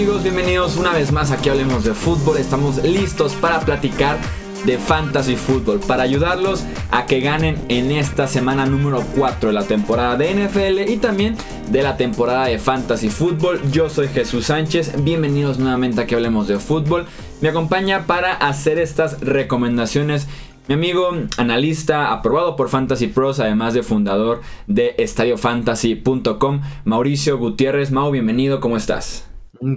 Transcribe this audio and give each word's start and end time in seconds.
amigos? 0.00 0.22
Bienvenidos 0.22 0.78
una 0.78 0.94
vez 0.94 1.12
más 1.12 1.30
aquí 1.30 1.50
Hablemos 1.50 1.84
de 1.84 1.92
Fútbol. 1.92 2.38
Estamos 2.38 2.82
listos 2.82 3.34
para 3.34 3.60
platicar 3.60 4.16
de 4.64 4.78
Fantasy 4.78 5.36
Football 5.36 5.80
para 5.80 6.04
ayudarlos 6.04 6.64
a 6.90 7.04
que 7.04 7.20
ganen 7.20 7.58
en 7.68 7.90
esta 7.90 8.26
semana 8.26 8.64
número 8.64 9.04
4 9.18 9.50
de 9.50 9.52
la 9.52 9.64
temporada 9.64 10.16
de 10.16 10.32
NFL 10.32 10.90
y 10.90 10.96
también 10.96 11.36
de 11.70 11.82
la 11.82 11.98
temporada 11.98 12.46
de 12.46 12.58
Fantasy 12.58 13.10
Football. 13.10 13.60
Yo 13.72 13.90
soy 13.90 14.08
Jesús 14.08 14.46
Sánchez, 14.46 15.04
bienvenidos 15.04 15.58
nuevamente 15.58 16.00
a 16.00 16.06
que 16.06 16.14
hablemos 16.14 16.48
de 16.48 16.58
fútbol. 16.58 17.04
Me 17.42 17.50
acompaña 17.50 18.06
para 18.06 18.32
hacer 18.32 18.78
estas 18.78 19.20
recomendaciones 19.20 20.28
mi 20.66 20.74
amigo 20.74 21.10
analista 21.36 22.10
aprobado 22.10 22.56
por 22.56 22.70
Fantasy 22.70 23.08
Pros, 23.08 23.38
además 23.38 23.74
de 23.74 23.82
fundador 23.82 24.40
de 24.66 24.94
estadiofantasy.com, 24.96 26.62
Mauricio 26.84 27.36
Gutiérrez. 27.36 27.90
Mau, 27.90 28.10
bienvenido, 28.10 28.60
¿cómo 28.60 28.78
estás? 28.78 29.29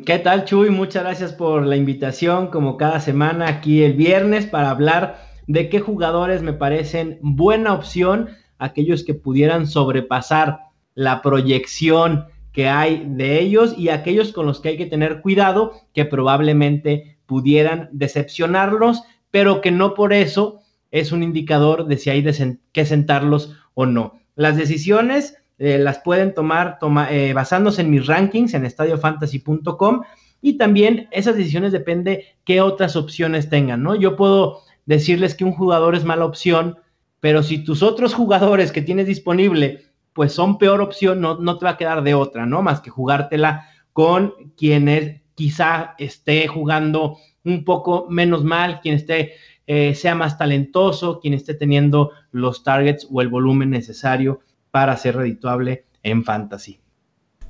¿Qué 0.06 0.18
tal, 0.18 0.46
Chuy? 0.46 0.70
Muchas 0.70 1.04
gracias 1.04 1.34
por 1.34 1.66
la 1.66 1.76
invitación, 1.76 2.48
como 2.48 2.78
cada 2.78 3.02
semana 3.02 3.50
aquí 3.50 3.84
el 3.84 3.92
viernes, 3.92 4.46
para 4.46 4.70
hablar 4.70 5.20
de 5.46 5.68
qué 5.68 5.82
jugadores 5.82 6.42
me 6.42 6.54
parecen 6.54 7.20
buena 7.22 7.74
opción, 7.74 8.30
aquellos 8.58 9.04
que 9.04 9.14
pudieran 9.14 9.68
sobrepasar 9.68 10.60
la 10.96 11.22
proyección 11.22 12.28
que 12.54 12.70
hay 12.70 13.04
de 13.10 13.42
ellos 13.42 13.76
y 13.78 13.90
aquellos 13.90 14.32
con 14.32 14.46
los 14.46 14.62
que 14.62 14.70
hay 14.70 14.78
que 14.78 14.86
tener 14.86 15.20
cuidado, 15.20 15.74
que 15.94 16.06
probablemente 16.06 17.18
pudieran 17.26 17.90
decepcionarlos, 17.92 19.04
pero 19.32 19.60
que 19.60 19.72
no 19.72 19.96
por 19.96 20.14
eso 20.14 20.62
es 20.92 21.12
un 21.12 21.24
indicador 21.24 21.88
de 21.88 21.98
si 21.98 22.10
hay 22.10 22.26
que 22.72 22.86
sentarlos 22.86 23.58
o 23.74 23.86
no. 23.86 24.18
Las 24.38 24.56
decisiones 24.56 25.43
eh, 25.66 25.78
las 25.78 26.00
pueden 26.00 26.34
tomar 26.34 26.78
eh, 27.10 27.32
basándose 27.32 27.84
en 27.84 27.90
mis 27.90 28.06
rankings 28.06 28.54
en 28.54 28.66
estadiofantasy.com 28.66 30.02
y 30.42 30.58
también 30.58 31.08
esas 31.12 31.38
decisiones 31.38 31.72
depende 31.72 32.36
qué 32.44 32.60
otras 32.60 32.98
opciones 32.98 33.50
tengan, 33.50 33.82
¿no? 33.82 33.96
Yo 33.96 34.18
puedo 34.18 34.60
decirles 34.86 35.36
que 35.36 35.46
un 35.46 35.54
jugador 35.54 35.96
es 35.96 36.04
mala 36.04 36.26
opción, 36.26 36.80
pero 37.22 37.44
si 37.44 37.60
tus 37.64 37.82
otros 37.82 38.14
jugadores 38.14 38.74
que 38.74 38.82
tienes 38.82 39.08
disponible 39.08 39.86
pues 40.12 40.34
son 40.34 40.58
peor 40.58 40.82
opción, 40.82 41.22
no, 41.22 41.40
no 41.40 41.58
te 41.58 41.64
va 41.64 41.72
a 41.72 41.78
quedar 41.78 42.04
de 42.04 42.14
otra, 42.14 42.46
¿no? 42.46 42.62
Más 42.62 42.82
que 42.82 42.90
jugártela 42.90 43.70
con 43.94 44.34
quienes 44.58 45.22
quizá 45.34 45.96
esté 45.98 46.46
jugando 46.50 47.20
un 47.46 47.64
poco 47.64 48.08
menos 48.10 48.44
mal, 48.44 48.82
quien 48.82 48.96
esté 48.96 49.36
eh, 49.66 49.96
sea 49.96 50.14
más 50.14 50.38
talentoso, 50.38 51.22
quien 51.22 51.34
esté 51.34 51.54
teniendo 51.54 52.12
los 52.32 52.64
targets 52.64 53.08
o 53.10 53.22
el 53.22 53.30
volumen 53.30 53.70
necesario 53.70 54.42
para 54.74 54.98
ser 54.98 55.18
redituable 55.18 55.86
en 56.02 56.24
fantasy. 56.24 56.80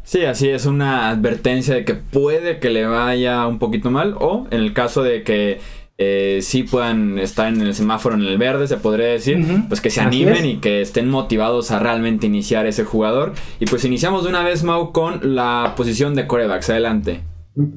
Sí, 0.04 0.26
así 0.26 0.50
es 0.50 0.66
una 0.66 1.10
advertencia 1.10 1.74
de 1.74 1.86
que 1.86 1.94
puede 1.94 2.60
que 2.60 2.70
le 2.70 2.86
vaya 2.86 3.48
un 3.48 3.60
poquito 3.60 3.90
mal 3.90 4.18
o 4.20 4.46
en 4.52 4.60
el 4.60 4.74
caso 4.74 5.04
de 5.04 5.24
que 5.24 5.62
eh, 5.98 6.40
sí 6.42 6.64
puedan 6.64 7.18
estar 7.20 7.48
en 7.48 7.62
el 7.62 7.74
semáforo 7.74 8.16
en 8.16 8.24
el 8.24 8.38
verde, 8.38 8.68
se 8.68 8.76
podría 8.76 9.06
decir, 9.06 9.42
pues 9.70 9.80
que 9.80 9.90
se 9.90 10.02
animen 10.02 10.46
y 10.46 10.58
que 10.58 10.82
estén 10.82 11.10
motivados 11.10 11.72
a 11.72 11.80
realmente 11.80 12.28
iniciar 12.28 12.66
ese 12.66 12.84
jugador. 12.84 13.32
Y 13.62 13.68
pues 13.68 13.86
iniciamos 13.86 14.24
de 14.24 14.30
una 14.30 14.44
vez, 14.44 14.66
Mau, 14.66 14.92
con 14.92 15.34
la 15.34 15.76
posición 15.78 16.16
de 16.16 16.28
corebacks. 16.28 16.72
Adelante. 16.72 17.22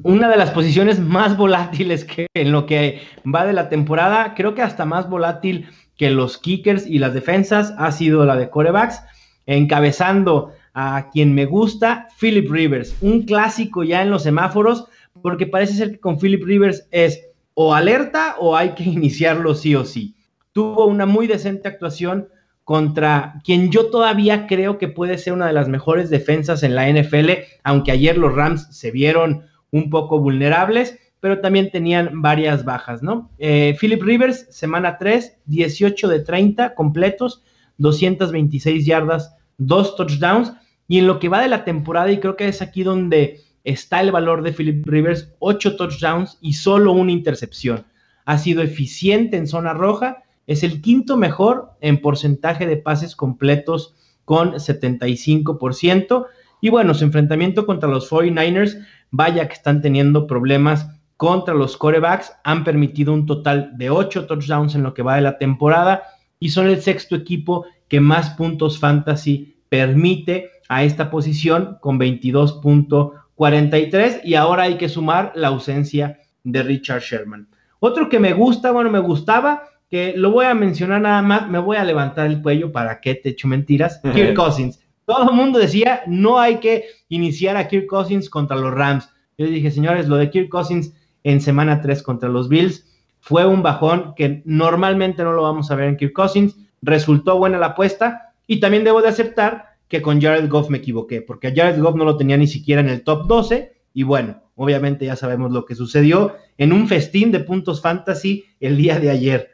Una 0.03 0.27
de 0.27 0.35
las 0.35 0.51
posiciones 0.51 0.99
más 0.99 1.37
volátiles 1.37 2.03
que 2.03 2.27
en 2.33 2.51
lo 2.51 2.65
que 2.65 2.99
va 3.23 3.45
de 3.45 3.53
la 3.53 3.69
temporada, 3.69 4.33
creo 4.35 4.55
que 4.55 4.61
hasta 4.61 4.83
más 4.83 5.07
volátil 5.09 5.69
que 5.95 6.09
los 6.09 6.37
kickers 6.37 6.85
y 6.85 6.99
las 6.99 7.13
defensas, 7.13 7.73
ha 7.77 7.93
sido 7.93 8.25
la 8.25 8.35
de 8.35 8.49
corebacks 8.49 9.03
encabezando 9.47 10.51
a 10.73 11.09
quien 11.11 11.33
me 11.33 11.45
gusta, 11.45 12.07
Philip 12.19 12.51
Rivers, 12.51 12.95
un 13.01 13.23
clásico 13.23 13.83
ya 13.83 14.03
en 14.03 14.11
los 14.11 14.23
semáforos, 14.23 14.85
porque 15.23 15.47
parece 15.47 15.73
ser 15.73 15.91
que 15.91 15.99
con 15.99 16.19
Philip 16.19 16.43
Rivers 16.43 16.87
es 16.91 17.23
o 17.55 17.73
alerta 17.73 18.35
o 18.39 18.55
hay 18.55 18.75
que 18.75 18.83
iniciarlo 18.97 19.55
sí 19.55 19.73
o 19.73 19.83
sí. 19.83 20.15
Tuvo 20.51 20.85
una 20.85 21.05
muy 21.05 21.25
decente 21.25 21.67
actuación 21.67 22.27
contra 22.63 23.41
quien 23.45 23.71
yo 23.71 23.89
todavía 23.89 24.45
creo 24.45 24.77
que 24.77 24.89
puede 24.89 25.17
ser 25.17 25.33
una 25.33 25.47
de 25.47 25.53
las 25.53 25.69
mejores 25.69 26.09
defensas 26.09 26.63
en 26.63 26.75
la 26.75 26.89
NFL, 26.89 27.29
aunque 27.63 27.91
ayer 27.91 28.17
los 28.17 28.35
Rams 28.35 28.67
se 28.71 28.91
vieron 28.91 29.45
un 29.71 29.89
poco 29.89 30.19
vulnerables, 30.19 30.99
pero 31.19 31.39
también 31.39 31.71
tenían 31.71 32.21
varias 32.21 32.65
bajas, 32.65 33.01
¿no? 33.01 33.31
Eh, 33.39 33.75
Philip 33.79 34.03
Rivers, 34.03 34.47
semana 34.49 34.97
3, 34.97 35.37
18 35.45 36.07
de 36.09 36.19
30 36.19 36.75
completos, 36.75 37.43
226 37.77 38.85
yardas, 38.85 39.36
dos 39.57 39.95
touchdowns. 39.95 40.53
Y 40.87 40.99
en 40.99 41.07
lo 41.07 41.19
que 41.19 41.29
va 41.29 41.41
de 41.41 41.49
la 41.49 41.65
temporada, 41.65 42.11
y 42.11 42.19
creo 42.19 42.35
que 42.35 42.47
es 42.47 42.61
aquí 42.61 42.83
donde 42.83 43.41
está 43.63 43.99
el 43.99 44.11
valor 44.11 44.43
de 44.43 44.53
Philip 44.53 44.87
Rivers, 44.87 45.33
ocho 45.39 45.75
touchdowns 45.75 46.37
y 46.41 46.53
solo 46.53 46.93
una 46.93 47.11
intercepción. 47.11 47.85
Ha 48.25 48.37
sido 48.37 48.61
eficiente 48.61 49.35
en 49.35 49.47
zona 49.47 49.73
roja, 49.73 50.23
es 50.47 50.63
el 50.63 50.81
quinto 50.81 51.17
mejor 51.17 51.71
en 51.81 52.01
porcentaje 52.01 52.65
de 52.65 52.77
pases 52.77 53.15
completos 53.15 53.95
con 54.23 54.53
75%. 54.53 56.25
Y 56.61 56.69
bueno, 56.69 56.93
su 56.93 57.03
enfrentamiento 57.03 57.65
contra 57.65 57.89
los 57.89 58.09
49ers, 58.09 58.85
vaya 59.11 59.47
que 59.47 59.53
están 59.53 59.81
teniendo 59.81 60.27
problemas 60.27 60.87
contra 61.17 61.53
los 61.53 61.75
corebacks, 61.75 62.31
han 62.43 62.63
permitido 62.63 63.13
un 63.13 63.25
total 63.25 63.77
de 63.77 63.89
ocho 63.89 64.27
touchdowns 64.27 64.75
en 64.75 64.83
lo 64.83 64.93
que 64.93 65.01
va 65.01 65.15
de 65.15 65.21
la 65.21 65.37
temporada 65.37 66.03
y 66.39 66.49
son 66.49 66.67
el 66.67 66.81
sexto 66.81 67.15
equipo 67.15 67.65
que 67.87 67.99
más 67.99 68.31
puntos 68.31 68.79
fantasy 68.79 69.55
permite 69.69 70.49
a 70.69 70.83
esta 70.83 71.09
posición 71.09 71.77
con 71.81 71.99
22.43 71.99 74.21
y 74.23 74.35
ahora 74.35 74.63
hay 74.63 74.77
que 74.77 74.89
sumar 74.89 75.31
la 75.35 75.49
ausencia 75.49 76.19
de 76.43 76.63
Richard 76.63 77.01
Sherman. 77.01 77.47
Otro 77.79 78.09
que 78.09 78.19
me 78.19 78.33
gusta, 78.33 78.71
bueno, 78.71 78.89
me 78.89 78.99
gustaba, 78.99 79.63
que 79.89 80.13
lo 80.15 80.31
voy 80.31 80.45
a 80.45 80.53
mencionar 80.53 81.01
nada 81.01 81.21
más, 81.21 81.49
me 81.49 81.59
voy 81.59 81.77
a 81.77 81.83
levantar 81.83 82.27
el 82.27 82.41
cuello 82.41 82.71
para 82.71 82.99
que 82.99 83.15
te 83.15 83.29
echo 83.29 83.47
mentiras, 83.47 84.01
Kirk 84.13 84.35
Cousins. 84.35 84.79
Todo 85.05 85.29
el 85.29 85.35
mundo 85.35 85.59
decía, 85.59 86.01
no 86.07 86.39
hay 86.39 86.57
que 86.57 86.85
iniciar 87.07 87.55
a 87.55 87.67
Kirk 87.67 87.87
Cousins 87.87 88.29
contra 88.29 88.57
los 88.57 88.73
Rams. 88.73 89.09
Yo 89.37 89.45
dije, 89.45 89.71
señores, 89.71 90.09
lo 90.09 90.17
de 90.17 90.29
Kirk 90.29 90.49
Cousins 90.49 90.93
en 91.23 91.39
semana 91.39 91.81
3 91.81 92.03
contra 92.03 92.27
los 92.27 92.49
Bills 92.49 92.85
fue 93.19 93.45
un 93.45 93.63
bajón 93.63 94.13
que 94.15 94.41
normalmente 94.45 95.23
no 95.23 95.33
lo 95.33 95.43
vamos 95.43 95.71
a 95.71 95.75
ver 95.75 95.87
en 95.87 95.97
Kirk 95.97 96.13
Cousins 96.13 96.57
resultó 96.81 97.37
buena 97.37 97.57
la 97.57 97.67
apuesta 97.67 98.33
y 98.45 98.59
también 98.59 98.83
debo 98.83 99.01
de 99.01 99.09
aceptar 99.09 99.77
que 99.87 100.01
con 100.01 100.21
Jared 100.21 100.49
Goff 100.49 100.69
me 100.69 100.79
equivoqué, 100.79 101.21
porque 101.21 101.53
Jared 101.55 101.79
Goff 101.81 101.95
no 101.95 102.03
lo 102.03 102.17
tenía 102.17 102.37
ni 102.37 102.47
siquiera 102.47 102.81
en 102.81 102.89
el 102.89 103.03
top 103.03 103.27
12 103.27 103.73
y 103.93 104.03
bueno, 104.03 104.41
obviamente 104.55 105.05
ya 105.05 105.15
sabemos 105.15 105.51
lo 105.51 105.65
que 105.65 105.75
sucedió 105.75 106.35
en 106.57 106.73
un 106.73 106.87
festín 106.87 107.31
de 107.31 107.39
puntos 107.39 107.81
fantasy 107.81 108.45
el 108.59 108.77
día 108.77 108.99
de 108.99 109.09
ayer. 109.09 109.51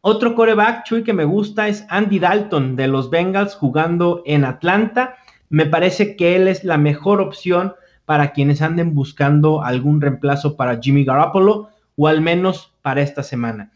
Otro 0.00 0.34
coreback, 0.34 0.84
Chuy, 0.84 1.04
que 1.04 1.12
me 1.12 1.24
gusta 1.24 1.68
es 1.68 1.86
Andy 1.88 2.18
Dalton 2.18 2.74
de 2.74 2.88
los 2.88 3.10
Bengals 3.10 3.54
jugando 3.54 4.22
en 4.26 4.44
Atlanta. 4.44 5.16
Me 5.48 5.66
parece 5.66 6.16
que 6.16 6.34
él 6.34 6.48
es 6.48 6.64
la 6.64 6.76
mejor 6.76 7.20
opción 7.20 7.74
para 8.04 8.32
quienes 8.32 8.62
anden 8.62 8.94
buscando 8.94 9.62
algún 9.62 10.00
reemplazo 10.00 10.56
para 10.56 10.80
Jimmy 10.80 11.04
Garoppolo 11.04 11.68
o 11.96 12.08
al 12.08 12.20
menos 12.20 12.72
para 12.82 13.00
esta 13.00 13.22
semana 13.22 13.70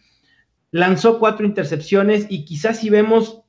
lanzó 0.77 1.19
cuatro 1.19 1.47
intercepciones 1.47 2.27
y 2.29 2.45
quizás 2.45 2.81
si 2.81 2.91
vemos 2.91 3.41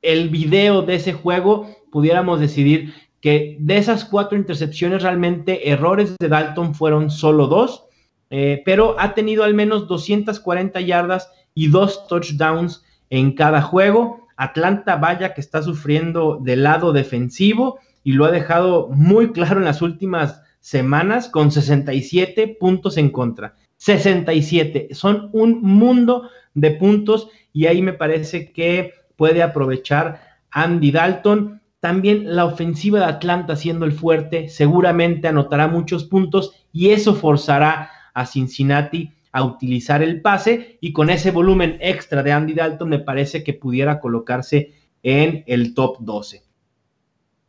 el 0.00 0.30
video 0.30 0.82
de 0.82 0.94
ese 0.94 1.12
juego, 1.12 1.68
pudiéramos 1.92 2.40
decidir 2.40 2.94
que 3.20 3.56
de 3.60 3.76
esas 3.76 4.04
cuatro 4.04 4.38
intercepciones 4.38 5.02
realmente 5.02 5.70
errores 5.70 6.16
de 6.18 6.28
Dalton 6.28 6.74
fueron 6.74 7.10
solo 7.10 7.48
dos, 7.48 7.84
eh, 8.30 8.62
pero 8.64 8.96
ha 8.98 9.14
tenido 9.14 9.44
al 9.44 9.54
menos 9.54 9.88
240 9.88 10.80
yardas 10.80 11.30
y 11.54 11.68
dos 11.68 12.06
touchdowns 12.06 12.82
en 13.10 13.32
cada 13.32 13.60
juego. 13.60 14.28
Atlanta 14.36 14.96
vaya 14.96 15.34
que 15.34 15.40
está 15.40 15.62
sufriendo 15.62 16.38
del 16.40 16.62
lado 16.62 16.92
defensivo 16.92 17.78
y 18.04 18.12
lo 18.12 18.24
ha 18.24 18.30
dejado 18.30 18.88
muy 18.88 19.32
claro 19.32 19.58
en 19.58 19.66
las 19.66 19.82
últimas 19.82 20.40
semanas 20.60 21.28
con 21.28 21.50
67 21.50 22.56
puntos 22.58 22.96
en 22.96 23.10
contra. 23.10 23.56
67. 23.78 24.88
Son 24.92 25.30
un 25.32 25.62
mundo 25.62 26.30
de 26.54 26.72
puntos 26.72 27.28
y 27.52 27.66
ahí 27.66 27.82
me 27.82 27.92
parece 27.92 28.52
que 28.52 28.92
puede 29.16 29.42
aprovechar 29.42 30.20
Andy 30.50 30.90
Dalton. 30.90 31.60
También 31.80 32.36
la 32.36 32.44
ofensiva 32.44 32.98
de 32.98 33.06
Atlanta 33.06 33.56
siendo 33.56 33.84
el 33.84 33.92
fuerte 33.92 34.48
seguramente 34.48 35.28
anotará 35.28 35.68
muchos 35.68 36.04
puntos 36.04 36.66
y 36.72 36.90
eso 36.90 37.14
forzará 37.14 37.90
a 38.14 38.26
Cincinnati 38.26 39.12
a 39.30 39.44
utilizar 39.44 40.02
el 40.02 40.20
pase 40.20 40.78
y 40.80 40.92
con 40.92 41.10
ese 41.10 41.30
volumen 41.30 41.78
extra 41.80 42.22
de 42.22 42.32
Andy 42.32 42.54
Dalton 42.54 42.88
me 42.88 42.98
parece 42.98 43.44
que 43.44 43.54
pudiera 43.54 44.00
colocarse 44.00 44.72
en 45.02 45.44
el 45.46 45.74
top 45.74 45.98
12. 46.00 46.42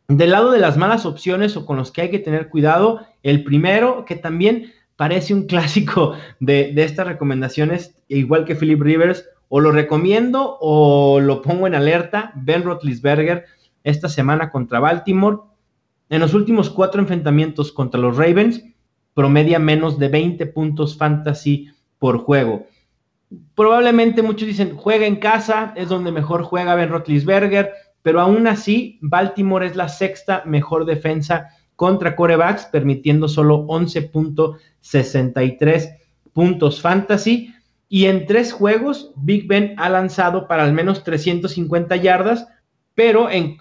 Del 0.09 0.31
lado 0.31 0.51
de 0.51 0.59
las 0.59 0.77
malas 0.77 1.05
opciones 1.05 1.55
o 1.55 1.65
con 1.65 1.77
los 1.77 1.91
que 1.91 2.01
hay 2.01 2.09
que 2.09 2.19
tener 2.19 2.49
cuidado, 2.49 3.05
el 3.21 3.43
primero 3.43 4.05
que 4.05 4.15
también 4.15 4.73
parece 4.99 5.33
un 5.33 5.45
clásico 5.47 6.15
de, 6.41 6.73
estas 6.75 7.07
recomendaciones, 7.07 7.95
igual 8.09 8.43
que 8.43 8.53
Philip 8.53 8.81
Rivers, 8.81 9.23
o 9.47 9.61
lo 9.61 9.71
recomiendo 9.71 10.57
o 10.59 11.21
lo 11.21 11.41
pongo 11.41 11.67
en 11.67 11.73
alerta, 11.73 12.33
Ben 12.35 12.63
Roethlisberger 12.63 13.45
esta 13.85 14.09
semana 14.09 14.51
contra 14.51 14.81
Baltimore. 14.81 15.37
En 16.09 16.19
los 16.19 16.33
últimos 16.33 16.69
cuatro 16.69 16.99
enfrentamientos 16.99 17.71
contra 17.71 17.97
los 17.97 18.17
Ravens, 18.17 18.61
promedia 19.13 19.57
menos 19.57 19.99
de 19.99 20.09
20 20.09 20.45
puntos 20.47 20.97
fantasy 20.97 21.69
por 21.97 22.17
juego. 22.17 22.67
Probablemente 23.55 24.21
muchos 24.21 24.49
dicen, 24.49 24.75
juega 24.75 25.05
en 25.05 25.15
casa, 25.15 25.71
es 25.77 25.87
donde 25.87 26.11
mejor 26.11 26.43
juega 26.43 26.75
Ben 26.75 26.89
Roethlisberger, 26.89 27.71
pero 28.01 28.19
aún 28.19 28.47
así, 28.47 28.99
Baltimore 29.01 29.65
es 29.65 29.77
la 29.77 29.87
sexta 29.87 30.43
mejor 30.45 30.83
defensa 30.83 31.51
contra 31.79 32.15
corebacks, 32.17 32.65
permitiendo 32.65 33.29
solo 33.29 33.65
11.63 33.67 35.97
puntos 36.33 36.81
fantasy. 36.81 37.55
Y 37.87 38.07
en 38.07 38.25
tres 38.25 38.51
juegos, 38.51 39.13
Big 39.15 39.47
Ben 39.47 39.75
ha 39.77 39.87
lanzado 39.87 40.45
para 40.45 40.65
al 40.65 40.73
menos 40.73 41.05
350 41.05 41.95
yardas, 41.95 42.49
pero 42.95 43.29
en, 43.29 43.55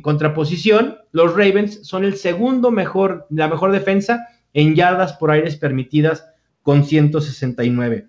contraposición, 0.00 0.98
los 1.10 1.32
Ravens 1.32 1.84
son 1.84 2.04
el 2.04 2.14
segundo 2.14 2.70
mejor, 2.70 3.26
la 3.30 3.48
mejor 3.48 3.72
defensa 3.72 4.28
en 4.54 4.76
yardas 4.76 5.14
por 5.14 5.32
aires 5.32 5.56
permitidas 5.56 6.24
con 6.62 6.84
169. 6.84 8.06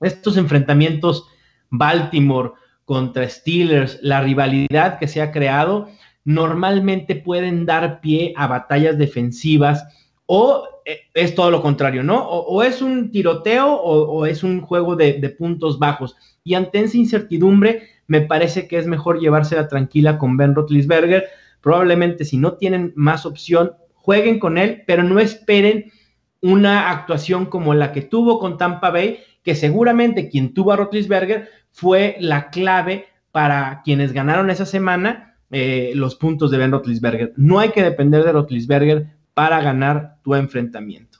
Estos 0.00 0.36
enfrentamientos 0.36 1.28
Baltimore 1.70 2.54
contra 2.84 3.28
Steelers, 3.28 4.00
la 4.02 4.20
rivalidad 4.20 4.98
que 4.98 5.06
se 5.06 5.22
ha 5.22 5.30
creado, 5.30 5.88
normalmente 6.24 7.16
pueden 7.16 7.66
dar 7.66 8.00
pie 8.00 8.34
a 8.36 8.46
batallas 8.46 8.98
defensivas 8.98 9.86
o 10.26 10.68
eh, 10.84 11.00
es 11.14 11.34
todo 11.34 11.50
lo 11.50 11.62
contrario, 11.62 12.02
¿no? 12.02 12.26
O, 12.26 12.62
es 12.62 12.82
un 12.82 13.10
tiroteo 13.10 13.74
o, 13.74 14.26
es 14.26 14.42
un 14.42 14.60
juego 14.60 14.96
de, 14.96 15.14
puntos 15.38 15.78
bajos. 15.78 16.16
Y 16.44 16.54
ante 16.54 16.80
esa 16.80 16.96
incertidumbre, 16.96 17.82
me 18.06 18.22
parece 18.22 18.68
que 18.68 18.78
es 18.78 18.86
mejor 18.86 19.20
llevársela 19.20 19.68
tranquila 19.68 20.18
con 20.18 20.36
Ben 20.36 20.54
Roethlisberger. 20.54 21.24
Probablemente 21.60 22.24
si 22.24 22.38
no 22.38 22.54
tienen 22.54 22.92
más 22.96 23.26
opción, 23.26 23.72
jueguen 23.94 24.38
con 24.38 24.56
él, 24.56 24.82
pero 24.86 25.02
no 25.02 25.18
esperen 25.20 25.92
una 26.40 26.90
actuación 26.90 27.46
como 27.46 27.74
la 27.74 27.92
que 27.92 28.02
tuvo 28.02 28.38
con 28.38 28.56
Tampa 28.56 28.90
Bay, 28.90 29.20
que 29.42 29.54
seguramente 29.54 30.30
quien 30.30 30.54
tuvo 30.54 30.72
a 30.72 30.76
Rotlisberger 30.76 31.48
fue 31.70 32.16
la 32.20 32.50
clave 32.50 33.06
para 33.30 33.82
quienes 33.84 34.12
ganaron 34.12 34.50
esa 34.50 34.66
semana 34.66 35.27
eh, 35.50 35.92
los 35.94 36.14
puntos 36.14 36.50
de 36.50 36.58
Ben 36.58 36.72
Rotlisberger. 36.72 37.32
No 37.36 37.58
hay 37.58 37.70
que 37.70 37.82
depender 37.82 38.24
de 38.24 38.32
Rotlisberger 38.32 39.06
para 39.34 39.60
ganar 39.62 40.16
tu 40.22 40.34
enfrentamiento. 40.34 41.18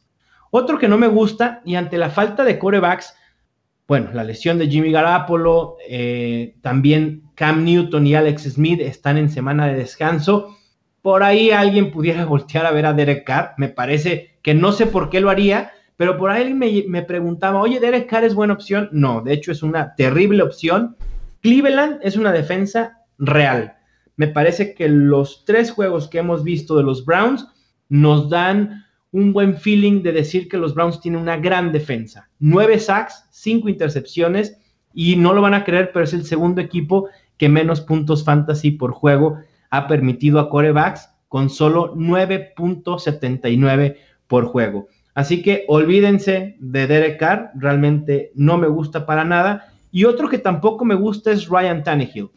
Otro 0.51 0.79
que 0.79 0.89
no 0.89 0.99
me 0.99 1.09
gusta, 1.09 1.63
y 1.65 1.77
ante 1.77 1.99
la 1.99 2.11
falta 2.11 2.45
de 2.45 2.59
corebacks, 2.59 3.15
bueno, 3.87 4.11
la 4.13 4.25
lesión 4.25 4.59
de 4.59 4.69
Jimmy 4.69 4.93
Garapolo, 4.93 5.77
eh, 5.89 6.57
también 6.61 7.23
Cam 7.35 7.65
Newton 7.65 8.07
y 8.07 8.15
Alex 8.15 8.43
Smith 8.43 8.81
están 8.81 9.17
en 9.17 9.31
semana 9.31 9.67
de 9.67 9.77
descanso. 9.77 10.57
Por 11.01 11.23
ahí 11.23 11.51
alguien 11.51 11.91
pudiera 11.91 12.25
voltear 12.27 12.67
a 12.67 12.71
ver 12.71 12.85
a 12.85 12.93
Derek 12.93 13.25
Carr. 13.25 13.55
Me 13.57 13.69
parece 13.69 14.39
que 14.43 14.53
no 14.53 14.73
sé 14.73 14.87
por 14.87 15.09
qué 15.09 15.21
lo 15.21 15.31
haría, 15.31 15.73
pero 15.97 16.19
por 16.19 16.31
ahí 16.31 16.53
me, 16.53 16.85
me 16.87 17.03
preguntaba, 17.03 17.61
oye, 17.61 17.81
Derek 17.81 18.09
Carr 18.09 18.25
es 18.25 18.35
buena 18.35 18.53
opción. 18.53 18.91
No, 18.93 19.23
de 19.23 19.33
hecho 19.33 19.53
es 19.53 19.63
una 19.63 19.95
terrible 19.95 20.43
opción. 20.43 20.97
Cleveland 21.41 22.01
es 22.03 22.17
una 22.17 22.33
defensa 22.33 23.05
real. 23.17 23.78
Me 24.19 24.29
parece 24.29 24.75
que 24.75 24.89
los 24.89 25.45
tres 25.47 25.71
juegos 25.71 26.09
que 26.09 26.19
hemos 26.19 26.43
visto 26.43 26.77
de 26.77 26.83
los 26.83 27.07
Browns 27.07 27.47
nos 27.89 28.29
dan 28.29 28.85
un 29.13 29.33
buen 29.33 29.57
feeling 29.57 30.03
de 30.03 30.11
decir 30.11 30.49
que 30.49 30.59
los 30.59 30.75
Browns 30.75 31.01
tienen 31.01 31.21
una 31.21 31.37
gran 31.37 31.71
defensa. 31.71 32.29
Nueve 32.41 32.81
sacks, 32.81 33.29
cinco 33.31 33.69
intercepciones 33.69 34.59
y 34.93 35.15
no 35.15 35.33
lo 35.33 35.41
van 35.41 35.55
a 35.55 35.63
creer, 35.63 35.93
pero 35.93 36.05
es 36.05 36.13
el 36.13 36.25
segundo 36.25 36.61
equipo 36.61 37.09
que 37.37 37.49
menos 37.49 37.81
puntos 37.81 38.25
fantasy 38.25 38.73
por 38.73 38.91
juego 38.91 39.39
ha 39.71 39.87
permitido 39.87 40.41
a 40.41 40.51
corebacks 40.51 41.09
con 41.29 41.49
solo 41.49 41.95
9.79 41.95 43.99
por 44.27 44.47
juego. 44.47 44.89
Así 45.15 45.43
que 45.43 45.65
olvídense 45.69 46.57
de 46.59 46.89
Derek 46.89 47.21
Carr, 47.21 47.53
realmente 47.55 48.33
no 48.35 48.59
me 48.59 48.67
gusta 48.67 49.07
para 49.07 49.23
nada. 49.23 49.75
Y 49.93 50.07
otro 50.07 50.29
que 50.29 50.39
tampoco 50.39 50.85
me 50.85 50.97
gusta 50.97 51.31
es 51.31 51.49
Ryan 51.49 51.85
Tannehill. 51.85 52.31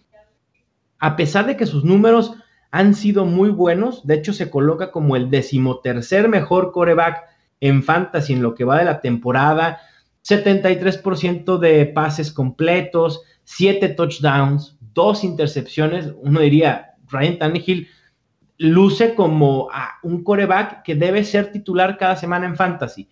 A 1.01 1.15
pesar 1.15 1.48
de 1.48 1.57
que 1.57 1.65
sus 1.65 1.83
números 1.83 2.36
han 2.69 2.94
sido 2.94 3.25
muy 3.25 3.50
buenos, 3.50 4.06
de 4.06 4.13
hecho 4.13 4.33
se 4.33 4.51
coloca 4.51 4.92
como 4.92 5.15
el 5.15 5.31
decimotercer 5.31 6.30
mejor 6.30 6.71
coreback 6.71 7.24
en 7.59 7.81
fantasy 7.81 8.33
en 8.33 8.44
lo 8.44 8.53
que 8.53 8.63
va 8.63 8.77
de 8.77 8.86
la 8.86 9.01
temporada, 9.01 9.80
73% 10.24 11.57
de 11.57 11.88
pases 11.88 12.31
completos, 12.31 13.24
7 13.45 13.89
touchdowns, 13.89 14.77
2 14.94 15.24
intercepciones, 15.24 16.13
uno 16.21 16.39
diría, 16.39 16.92
Ryan 17.09 17.39
Tannehill 17.39 17.88
luce 18.59 19.15
como 19.15 19.69
un 20.04 20.24
coreback 20.24 20.83
que 20.83 20.94
debe 20.94 21.24
ser 21.24 21.51
titular 21.51 21.97
cada 21.97 22.15
semana 22.15 22.45
en 22.45 22.56
fantasy, 22.56 23.09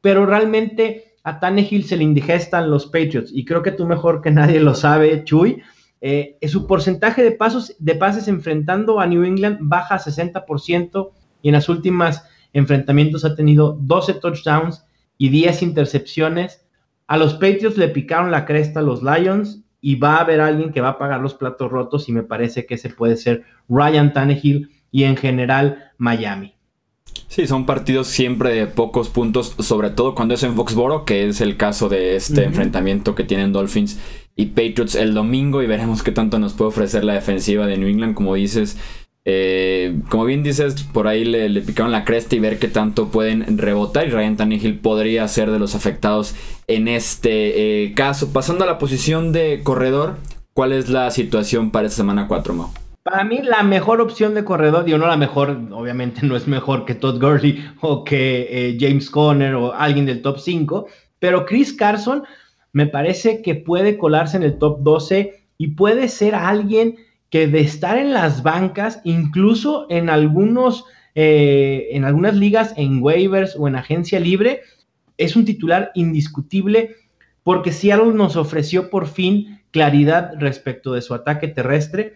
pero 0.00 0.26
realmente 0.26 1.14
a 1.22 1.38
Tannehill 1.38 1.84
se 1.84 1.96
le 1.96 2.02
indigestan 2.02 2.70
los 2.70 2.86
Patriots 2.86 3.30
y 3.32 3.44
creo 3.44 3.62
que 3.62 3.70
tú 3.70 3.86
mejor 3.86 4.20
que 4.20 4.32
nadie 4.32 4.58
lo 4.58 4.74
sabe, 4.74 5.22
Chuy. 5.22 5.62
Eh, 6.00 6.38
su 6.48 6.66
porcentaje 6.66 7.22
de, 7.22 7.32
pasos, 7.32 7.76
de 7.78 7.94
pases 7.94 8.26
enfrentando 8.28 9.00
a 9.00 9.06
New 9.06 9.24
England 9.24 9.58
baja 9.60 9.96
a 9.96 10.00
60% 10.00 11.10
y 11.42 11.48
en 11.48 11.54
las 11.54 11.68
últimas 11.68 12.24
enfrentamientos 12.52 13.24
ha 13.24 13.34
tenido 13.34 13.78
12 13.80 14.14
touchdowns 14.14 14.84
y 15.18 15.28
10 15.28 15.62
intercepciones. 15.62 16.66
A 17.06 17.18
los 17.18 17.34
Patriots 17.34 17.76
le 17.76 17.88
picaron 17.88 18.30
la 18.30 18.46
cresta 18.46 18.80
a 18.80 18.82
los 18.82 19.02
Lions 19.02 19.62
y 19.80 19.96
va 19.96 20.16
a 20.16 20.20
haber 20.22 20.40
alguien 20.40 20.72
que 20.72 20.80
va 20.80 20.90
a 20.90 20.98
pagar 20.98 21.20
los 21.20 21.34
platos 21.34 21.70
rotos 21.70 22.08
y 22.08 22.12
me 22.12 22.22
parece 22.22 22.66
que 22.66 22.74
ese 22.74 22.90
puede 22.90 23.16
ser 23.16 23.44
Ryan 23.68 24.12
Tannehill 24.12 24.70
y 24.90 25.04
en 25.04 25.16
general 25.16 25.92
Miami. 25.98 26.54
Sí, 27.28 27.46
son 27.46 27.64
partidos 27.64 28.08
siempre 28.08 28.52
de 28.54 28.66
pocos 28.66 29.08
puntos, 29.08 29.54
sobre 29.60 29.90
todo 29.90 30.14
cuando 30.14 30.34
es 30.34 30.42
en 30.42 30.54
Foxboro, 30.54 31.04
que 31.04 31.28
es 31.28 31.40
el 31.40 31.56
caso 31.56 31.88
de 31.88 32.16
este 32.16 32.44
enfrentamiento 32.44 33.14
que 33.14 33.24
tienen 33.24 33.52
Dolphins 33.52 34.00
y 34.40 34.46
Patriots 34.46 34.94
el 34.94 35.12
domingo 35.12 35.62
y 35.62 35.66
veremos 35.66 36.02
qué 36.02 36.12
tanto 36.12 36.38
nos 36.38 36.54
puede 36.54 36.68
ofrecer 36.68 37.04
la 37.04 37.12
defensiva 37.12 37.66
de 37.66 37.76
New 37.76 37.88
England, 37.88 38.14
como 38.14 38.34
dices. 38.34 38.78
Eh, 39.26 40.00
como 40.08 40.24
bien 40.24 40.42
dices, 40.42 40.82
por 40.82 41.08
ahí 41.08 41.26
le, 41.26 41.60
picaron 41.60 41.92
la 41.92 42.06
cresta 42.06 42.36
y 42.36 42.40
ver 42.40 42.58
qué 42.58 42.68
tanto 42.68 43.08
pueden 43.08 43.58
rebotar. 43.58 44.06
Y 44.06 44.10
Ryan 44.10 44.38
Tannehill 44.38 44.78
podría 44.78 45.28
ser 45.28 45.50
de 45.50 45.58
los 45.58 45.74
afectados 45.74 46.34
en 46.68 46.88
este 46.88 47.84
eh, 47.84 47.92
caso. 47.92 48.32
Pasando 48.32 48.64
a 48.64 48.66
la 48.66 48.78
posición 48.78 49.32
de 49.32 49.60
corredor, 49.62 50.16
¿cuál 50.54 50.72
es 50.72 50.88
la 50.88 51.10
situación 51.10 51.70
para 51.70 51.86
esta 51.86 51.98
semana 51.98 52.26
4, 52.26 52.54
Mo? 52.54 52.72
Para 53.02 53.24
mí, 53.24 53.42
la 53.42 53.62
mejor 53.62 54.00
opción 54.00 54.34
de 54.34 54.44
corredor, 54.44 54.84
digo, 54.86 54.96
no 54.96 55.06
la 55.06 55.18
mejor, 55.18 55.50
obviamente 55.72 56.20
no 56.24 56.34
es 56.34 56.48
mejor 56.48 56.86
que 56.86 56.94
Todd 56.94 57.20
Gurley 57.20 57.62
o 57.82 58.04
que 58.04 58.46
eh, 58.50 58.78
James 58.80 59.10
Conner 59.10 59.54
o 59.54 59.74
alguien 59.74 60.06
del 60.06 60.22
top 60.22 60.38
5, 60.38 60.86
pero 61.18 61.44
Chris 61.44 61.74
Carson 61.74 62.22
me 62.72 62.86
parece 62.86 63.42
que 63.42 63.54
puede 63.54 63.98
colarse 63.98 64.36
en 64.36 64.42
el 64.42 64.58
top 64.58 64.80
12 64.82 65.44
y 65.58 65.68
puede 65.68 66.08
ser 66.08 66.34
alguien 66.34 66.96
que 67.30 67.46
de 67.46 67.60
estar 67.60 67.96
en 67.96 68.12
las 68.12 68.42
bancas, 68.42 69.00
incluso 69.04 69.86
en 69.88 70.10
algunos, 70.10 70.84
eh, 71.14 71.88
en 71.92 72.04
algunas 72.04 72.34
ligas, 72.34 72.74
en 72.76 73.02
waivers 73.02 73.56
o 73.56 73.68
en 73.68 73.76
agencia 73.76 74.18
libre, 74.18 74.62
es 75.16 75.36
un 75.36 75.44
titular 75.44 75.92
indiscutible 75.94 76.96
porque 77.42 77.72
Seattle 77.72 78.12
nos 78.14 78.36
ofreció 78.36 78.90
por 78.90 79.06
fin 79.06 79.60
claridad 79.70 80.32
respecto 80.38 80.92
de 80.92 81.02
su 81.02 81.14
ataque 81.14 81.48
terrestre. 81.48 82.14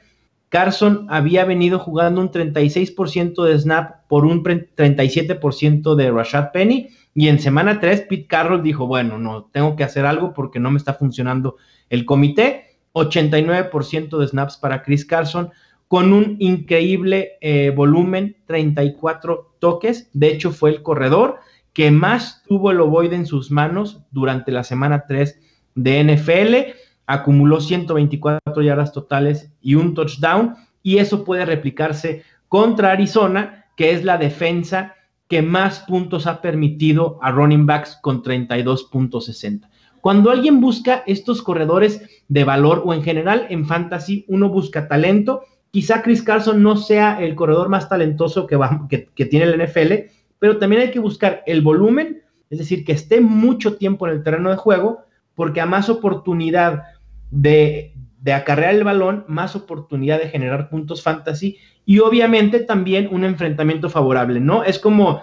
Carson 0.55 1.07
había 1.09 1.45
venido 1.45 1.81
jugando 1.81 2.21
un 2.21 2.31
36% 2.31 3.43
de 3.45 3.59
snap 3.59 4.07
por 4.07 4.25
un 4.25 4.45
37% 4.45 5.97
de 5.97 6.13
Rashad 6.13 6.53
Penny 6.53 6.91
y 7.13 7.27
en 7.27 7.41
semana 7.41 7.81
3 7.81 8.03
Pete 8.03 8.29
Carroll 8.29 8.63
dijo, 8.63 8.87
bueno, 8.87 9.19
no, 9.19 9.47
tengo 9.47 9.75
que 9.75 9.83
hacer 9.83 10.07
algo 10.07 10.33
porque 10.33 10.61
no 10.61 10.71
me 10.71 10.79
está 10.79 10.95
funcionando 10.95 11.57
el 11.91 12.05
comité 12.05 12.79
89% 12.93 14.17
de 14.17 14.29
snaps 14.29 14.57
para 14.57 14.85
Chris 14.85 15.05
Carson, 15.05 15.51
con 15.89 16.13
un 16.13 16.37
increíble 16.39 17.33
eh, 17.41 17.73
volumen, 17.75 18.37
34 18.47 19.57
toques. 19.59 20.09
De 20.13 20.29
hecho, 20.29 20.53
fue 20.53 20.71
el 20.71 20.83
corredor 20.85 21.41
que 21.73 21.91
más 21.91 22.45
tuvo 22.47 22.71
el 22.71 22.81
ovoide 22.81 23.17
en 23.17 23.27
sus 23.27 23.51
manos 23.51 24.03
durante 24.13 24.53
la 24.53 24.63
semana 24.63 25.07
3 25.09 25.37
de 25.75 26.05
NFL. 26.05 26.84
Acumuló 27.07 27.61
124 27.61 28.63
yardas 28.63 28.93
totales 28.93 29.53
y 29.61 29.75
un 29.75 29.95
touchdown. 29.95 30.55
Y 30.83 30.99
eso 30.99 31.25
puede 31.25 31.45
replicarse 31.45 32.23
contra 32.49 32.93
Arizona, 32.93 33.67
que 33.77 33.93
es 33.93 34.05
la 34.05 34.19
defensa 34.19 34.95
que 35.29 35.43
más 35.43 35.81
puntos 35.81 36.27
ha 36.27 36.41
permitido 36.41 37.19
a 37.23 37.31
running 37.31 37.67
backs 37.67 37.99
con 38.03 38.23
32.60. 38.23 39.69
Cuando 40.01 40.31
alguien 40.31 40.61
busca 40.61 41.03
estos 41.07 41.41
corredores 41.41 42.03
de 42.29 42.45
valor 42.45 42.83
o 42.85 42.93
en 42.93 43.03
general 43.03 43.47
en 43.49 43.65
fantasy, 43.65 44.27
uno 44.29 44.51
busca 44.51 44.87
talento. 44.87 45.45
Quizá 45.71 46.03
Chris 46.03 46.23
Carson 46.23 46.63
no 46.63 46.77
sea 46.77 47.19
el 47.23 47.35
corredor 47.35 47.71
más 47.71 47.89
talentoso 47.89 48.47
que, 48.47 49.09
que, 49.15 49.25
tiene 49.25 49.47
el 49.47 49.63
NFL, 49.63 50.11
pero 50.39 50.59
también 50.59 50.83
hay 50.83 50.91
que 50.91 50.99
buscar 50.99 51.43
el 51.47 51.63
volumen, 51.63 52.23
es 52.51 52.59
decir, 52.59 52.85
que 52.85 52.93
esté 52.93 53.23
mucho 53.23 53.77
tiempo 53.79 54.07
en 54.07 54.13
el 54.13 54.23
terreno 54.23 54.51
de 54.51 54.57
juego, 54.57 55.01
porque 55.35 55.63
a 55.63 55.67
más 55.67 55.89
oportunidad 55.89 56.83
de, 57.31 57.95
acarrear 58.33 58.75
el 58.75 58.85
balón, 58.85 59.25
más 59.28 59.54
oportunidad 59.54 60.19
de 60.19 60.28
generar 60.28 60.71
puntos 60.71 61.02
fantasy 61.02 61.59
y 61.85 61.99
obviamente 61.99 62.61
también 62.61 63.09
un 63.11 63.25
enfrentamiento 63.25 63.90
favorable, 63.90 64.40
¿no? 64.40 64.64
Es 64.64 64.78
como 64.78 65.23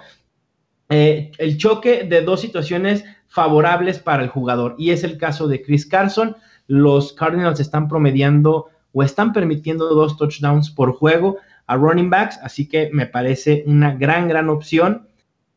eh, 0.89 1.31
el 1.37 1.57
choque 1.57 2.03
de 2.03 2.21
dos 2.21 2.41
situaciones 2.41 3.03
favorables 3.27 3.99
para 3.99 4.23
el 4.23 4.29
jugador 4.29 4.75
y 4.77 4.91
es 4.91 5.03
el 5.03 5.17
caso 5.17 5.47
de 5.47 5.63
Chris 5.63 5.85
Carson. 5.85 6.35
Los 6.67 7.13
Cardinals 7.13 7.59
están 7.59 7.87
promediando 7.87 8.67
o 8.91 9.03
están 9.03 9.33
permitiendo 9.33 9.87
dos 9.95 10.17
touchdowns 10.17 10.69
por 10.69 10.93
juego 10.93 11.37
a 11.65 11.77
running 11.77 12.09
backs, 12.09 12.37
así 12.43 12.67
que 12.67 12.89
me 12.91 13.05
parece 13.05 13.63
una 13.65 13.95
gran, 13.95 14.27
gran 14.27 14.49
opción. 14.49 15.07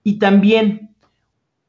Y 0.05 0.19
también 0.19 0.94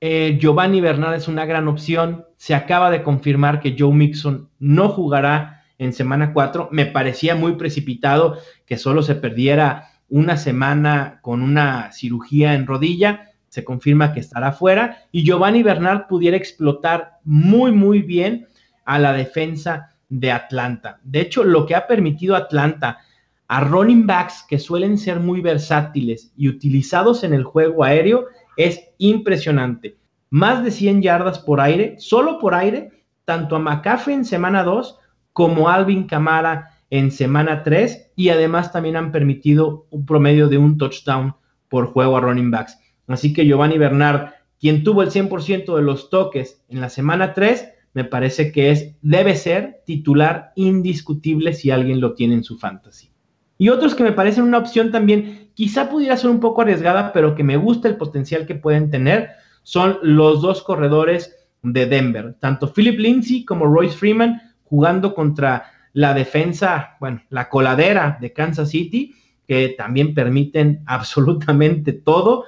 eh, 0.08 0.38
Giovanni 0.40 0.82
Bernard 0.82 1.16
es 1.16 1.28
una 1.28 1.48
gran 1.48 1.68
opción. 1.68 2.28
Se 2.38 2.54
acaba 2.54 2.92
de 2.92 3.02
confirmar 3.02 3.60
que 3.60 3.76
Joe 3.76 3.92
Mixon 3.92 4.50
no 4.60 4.90
jugará 4.90 5.64
en 5.80 5.94
semana 5.94 6.32
4. 6.32 6.70
Me 6.72 6.86
parecía 6.86 7.34
muy 7.34 7.54
precipitado 7.54 8.38
que 8.68 8.78
solo 8.78 9.02
se 9.02 9.16
perdiera 9.16 9.90
una 10.08 10.38
semana 10.38 11.18
con 11.24 11.42
una 11.42 11.92
cirugía 11.92 12.54
en 12.54 12.68
rodilla. 12.68 13.32
Se 13.50 13.64
confirma 13.64 14.14
que 14.14 14.20
estará 14.20 14.52
fuera 14.52 15.00
y 15.12 15.24
Giovanni 15.26 15.64
Bernard 15.64 16.06
pudiera 16.06 16.38
explotar 16.38 17.14
muy, 17.24 17.72
muy 17.72 18.04
bien 18.04 18.46
a 18.86 19.00
la 19.00 19.12
defensa 19.12 19.96
de 20.10 20.32
Atlanta. 20.32 21.00
De 21.04 21.22
hecho, 21.22 21.44
lo 21.44 21.66
que 21.66 21.74
ha 21.74 21.88
permitido 21.88 22.36
Atlanta 22.36 23.00
a 23.48 23.62
running 23.62 24.06
backs 24.06 24.46
que 24.48 24.60
suelen 24.60 25.00
ser 25.00 25.20
muy 25.20 25.42
versátiles 25.42 26.32
y 26.38 26.48
utilizados 26.48 27.24
en 27.24 27.34
el 27.34 27.44
juego 27.44 27.84
aéreo 27.84 28.28
es 28.58 28.90
impresionante. 28.98 29.98
Más 30.30 30.64
de 30.64 30.72
100 30.72 31.02
yardas 31.02 31.40
por 31.40 31.62
aire, 31.62 31.96
solo 32.00 32.40
por 32.40 32.54
aire, 32.54 32.92
tanto 33.26 33.56
a 33.56 33.60
McAfee 33.60 34.14
en 34.14 34.26
semana 34.26 34.64
2 34.64 35.00
como 35.34 35.70
a 35.70 35.76
Alvin 35.76 36.04
Camara 36.04 36.72
en 36.90 37.12
semana 37.12 37.64
3 37.64 38.12
y 38.16 38.30
además 38.30 38.72
también 38.72 38.96
han 38.96 39.12
permitido 39.12 39.88
un 39.90 40.06
promedio 40.06 40.48
de 40.48 40.58
un 40.58 40.78
touchdown 40.78 41.36
por 41.70 41.88
juego 41.88 42.18
a 42.18 42.22
running 42.22 42.52
backs. 42.52 42.78
Así 43.08 43.34
que 43.34 43.46
Giovanni 43.46 43.78
Bernard, 43.78 44.30
quien 44.60 44.84
tuvo 44.84 45.04
el 45.04 45.10
100% 45.10 45.76
de 45.76 45.82
los 45.82 46.10
toques 46.10 46.64
en 46.70 46.82
la 46.82 46.90
semana 46.90 47.34
3, 47.34 47.70
me 47.94 48.04
parece 48.04 48.52
que 48.52 48.72
es, 48.72 48.96
debe 49.02 49.36
ser 49.36 49.82
titular 49.86 50.52
indiscutible 50.56 51.54
si 51.54 51.72
alguien 51.72 52.02
lo 52.02 52.14
tiene 52.14 52.36
en 52.36 52.44
su 52.44 52.58
fantasy. 52.58 53.10
Y 53.58 53.70
otros 53.70 53.96
que 53.96 54.04
me 54.04 54.12
parecen 54.12 54.44
una 54.44 54.58
opción 54.58 54.92
también, 54.92 55.45
quizá 55.56 55.90
pudiera 55.90 56.16
ser 56.18 56.30
un 56.30 56.40
poco 56.40 56.62
arriesgada, 56.62 57.12
pero 57.12 57.34
que 57.34 57.44
me 57.44 57.58
gusta 57.58 57.88
el 57.88 57.98
potencial 57.98 58.46
que 58.46 58.56
pueden 58.56 58.92
tener, 58.92 59.32
son 59.64 59.98
los 60.04 60.42
dos 60.42 60.62
corredores 60.62 61.36
de 61.64 61.88
Denver, 61.88 62.36
tanto 62.40 62.72
Philip 62.72 63.00
Lindsay 63.00 63.44
como 63.44 63.66
Royce 63.66 63.98
Freeman, 63.98 64.40
jugando 64.64 65.16
contra 65.16 65.72
la 65.94 66.14
defensa, 66.14 66.98
bueno, 67.00 67.24
la 67.30 67.50
coladera 67.50 68.18
de 68.22 68.34
Kansas 68.34 68.70
City, 68.70 69.16
que 69.48 69.70
también 69.70 70.14
permiten 70.14 70.84
absolutamente 70.86 71.94
todo. 71.94 72.46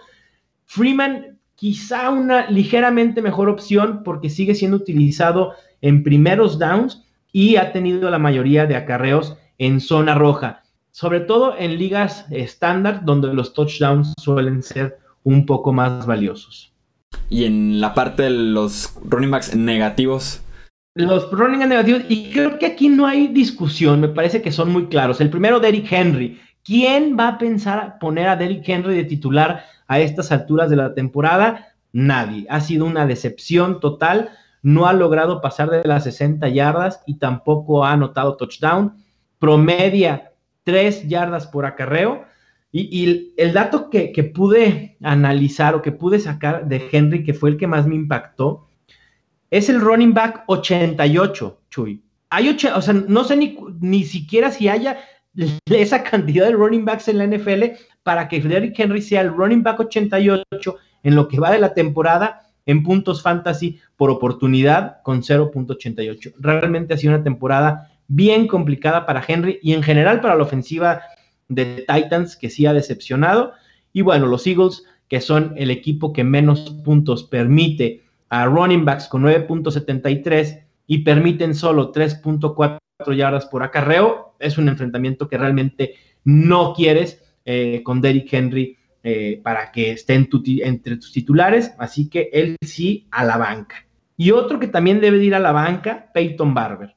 Freeman 0.65 1.39
quizá 1.55 2.11
una 2.11 2.49
ligeramente 2.51 3.21
mejor 3.21 3.49
opción 3.49 4.03
porque 4.03 4.29
sigue 4.29 4.53
siendo 4.53 4.77
utilizado 4.77 5.53
en 5.81 6.03
primeros 6.03 6.59
downs 6.59 7.03
y 7.31 7.55
ha 7.55 7.71
tenido 7.71 8.11
la 8.11 8.19
mayoría 8.19 8.65
de 8.67 8.75
acarreos 8.75 9.37
en 9.57 9.79
zona 9.79 10.13
roja, 10.13 10.63
sobre 10.97 11.19
todo 11.19 11.53
en 11.59 11.77
ligas 11.77 12.25
estándar 12.31 13.05
donde 13.05 13.31
los 13.31 13.53
touchdowns 13.53 14.15
suelen 14.19 14.63
ser 14.63 14.97
un 15.23 15.45
poco 15.45 15.71
más 15.71 16.07
valiosos. 16.07 16.73
Y 17.29 17.43
en 17.43 17.79
la 17.79 17.93
parte 17.93 18.23
de 18.23 18.31
los 18.31 18.95
running 19.03 19.29
backs 19.29 19.55
negativos. 19.55 20.41
Los 20.95 21.29
running 21.29 21.59
backs 21.59 21.69
negativos, 21.69 22.01
y 22.09 22.31
creo 22.31 22.57
que 22.57 22.65
aquí 22.65 22.89
no 22.89 23.05
hay 23.05 23.27
discusión, 23.27 24.01
me 24.01 24.07
parece 24.07 24.41
que 24.41 24.51
son 24.51 24.71
muy 24.71 24.87
claros. 24.87 25.21
El 25.21 25.29
primero, 25.29 25.59
Derrick 25.59 25.91
Henry. 25.91 26.41
¿Quién 26.63 27.15
va 27.15 27.27
a 27.27 27.37
pensar 27.37 27.99
poner 27.99 28.27
a 28.27 28.35
Derrick 28.35 28.67
Henry 28.67 28.95
de 28.95 29.03
titular 29.03 29.65
a 29.87 29.99
estas 29.99 30.31
alturas 30.31 30.71
de 30.71 30.77
la 30.77 30.95
temporada? 30.95 31.75
Nadie. 31.91 32.47
Ha 32.49 32.59
sido 32.59 32.85
una 32.85 33.05
decepción 33.05 33.79
total. 33.79 34.31
No 34.63 34.87
ha 34.87 34.93
logrado 34.93 35.41
pasar 35.41 35.69
de 35.69 35.83
las 35.87 36.05
60 36.05 36.49
yardas 36.49 37.03
y 37.05 37.19
tampoco 37.19 37.85
ha 37.85 37.91
anotado 37.91 38.35
touchdown. 38.35 38.95
Promedia 39.37 40.31
3 40.67 41.07
yardas 41.07 41.47
por 41.47 41.65
acarreo. 41.65 42.25
Y, 42.73 43.31
el 43.37 43.53
dato 43.53 43.89
que, 43.89 44.31
pude 44.35 44.97
analizar 45.01 45.75
o 45.75 45.81
que 45.81 45.93
pude 45.93 46.19
sacar 46.19 46.67
de 46.67 46.89
Henry, 46.91 47.23
que 47.23 47.33
fue 47.33 47.51
el 47.51 47.57
que 47.57 47.67
más 47.67 47.87
me 47.87 47.95
impactó, 47.95 48.67
es 49.49 49.69
el 49.69 49.79
running 49.79 50.13
back 50.13 50.43
88, 50.47 51.61
Chuy. 51.69 52.03
Hay 52.29 52.49
ocho, 52.49 52.69
o 52.75 52.81
sea, 52.81 52.93
no 52.93 53.23
sé 53.23 53.37
ni, 53.37 53.57
ni 53.79 54.03
siquiera 54.03 54.51
si 54.51 54.67
haya 54.67 54.97
esa 55.65 56.03
cantidad 56.03 56.47
de 56.47 56.51
running 56.51 56.83
backs 56.83 57.07
en 57.07 57.19
la 57.19 57.27
NFL 57.27 57.77
para 58.03 58.27
que 58.27 58.41
Derrick 58.41 58.77
Henry 58.77 59.01
sea 59.01 59.21
el 59.21 59.33
running 59.33 59.63
back 59.63 59.79
88 59.79 60.75
en 61.03 61.15
lo 61.15 61.29
que 61.29 61.39
va 61.39 61.51
de 61.51 61.59
la 61.59 61.73
temporada 61.73 62.51
en 62.65 62.83
puntos 62.83 63.23
fantasy 63.23 63.79
por 63.95 64.09
oportunidad 64.09 65.01
con 65.03 65.21
0.88. 65.21 66.33
Realmente 66.37 66.93
ha 66.93 66.97
sido 66.97 67.13
una 67.13 67.23
temporada 67.23 67.96
bien 68.07 68.47
complicada 68.47 69.05
para 69.05 69.23
Henry 69.27 69.59
y 69.61 69.73
en 69.73 69.83
general 69.83 70.21
para 70.21 70.35
la 70.35 70.43
ofensiva 70.43 71.01
de 71.47 71.85
Titans 71.87 72.35
que 72.35 72.49
sí 72.49 72.65
ha 72.65 72.73
decepcionado. 72.73 73.53
Y 73.93 74.01
bueno, 74.01 74.27
los 74.27 74.45
Eagles, 74.47 74.83
que 75.07 75.21
son 75.21 75.53
el 75.57 75.71
equipo 75.71 76.13
que 76.13 76.23
menos 76.23 76.69
puntos 76.83 77.23
permite 77.23 78.03
a 78.29 78.45
running 78.45 78.85
backs 78.85 79.07
con 79.07 79.23
9.73 79.23 80.63
y 80.87 80.99
permiten 80.99 81.55
solo 81.55 81.91
3.4 81.91 82.79
yardas 83.15 83.45
por 83.45 83.63
acarreo, 83.63 84.35
es 84.39 84.57
un 84.57 84.67
enfrentamiento 84.69 85.27
que 85.27 85.37
realmente 85.37 85.95
no 86.23 86.73
quieres 86.73 87.23
eh, 87.45 87.81
con 87.83 88.01
Derrick 88.01 88.33
Henry 88.33 88.77
eh, 89.03 89.39
para 89.41 89.71
que 89.71 89.91
esté 89.91 90.15
entre 90.15 90.97
tus 90.97 91.13
titulares, 91.13 91.73
así 91.77 92.09
que 92.09 92.29
él 92.33 92.57
sí 92.61 93.07
a 93.11 93.23
la 93.23 93.37
banca. 93.37 93.85
Y 94.17 94.31
otro 94.31 94.59
que 94.59 94.67
también 94.67 94.99
debe 94.99 95.23
ir 95.23 95.35
a 95.35 95.39
la 95.39 95.51
banca, 95.51 96.09
Peyton 96.13 96.53
Barber. 96.53 96.96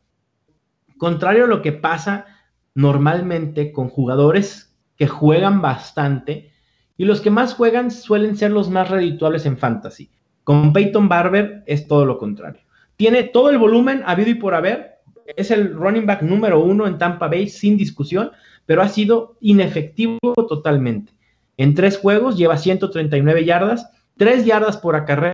Contrario 1.01 1.45
a 1.45 1.47
lo 1.47 1.63
que 1.63 1.73
pasa 1.73 2.27
normalmente 2.75 3.73
con 3.73 3.89
jugadores 3.89 4.77
que 4.97 5.07
juegan 5.07 5.63
bastante, 5.63 6.53
y 6.99 7.07
los 7.07 7.23
que 7.23 7.31
más 7.31 7.55
juegan 7.55 7.91
suelen 7.91 8.37
ser 8.37 8.51
los 8.51 8.69
más 8.69 8.91
redituables 8.91 9.47
en 9.47 9.57
fantasy. 9.57 10.11
Con 10.45 10.75
Peyton 10.75 11.09
Barber 11.09 11.65
es 11.67 11.89
todo 11.89 12.05
lo 12.05 12.19
contrario. 12.19 12.61
Tiene 12.97 13.23
todo 13.23 13.49
el 13.49 13.57
volumen 13.57 14.03
habido 14.05 14.29
y 14.29 14.35
por 14.35 14.55
haber, 14.55 14.99
es 15.37 15.51
el 15.51 15.73
running 15.73 16.05
back 16.05 16.21
número 16.21 16.61
uno 16.61 16.87
en 16.87 16.99
Tampa 16.99 17.29
Bay 17.29 17.49
sin 17.49 17.79
discusión, 17.79 18.33
pero 18.67 18.83
ha 18.83 18.89
sido 18.91 19.39
inefectivo 19.41 20.19
totalmente. 20.51 21.15
En 21.57 21.75
tres 21.75 21.97
juegos 21.97 22.37
lleva 22.37 22.59
139 22.59 23.47
yardas, 23.47 23.91
3 24.19 24.45
yardas 24.45 24.77
por 24.77 24.97
acarreo 24.97 25.33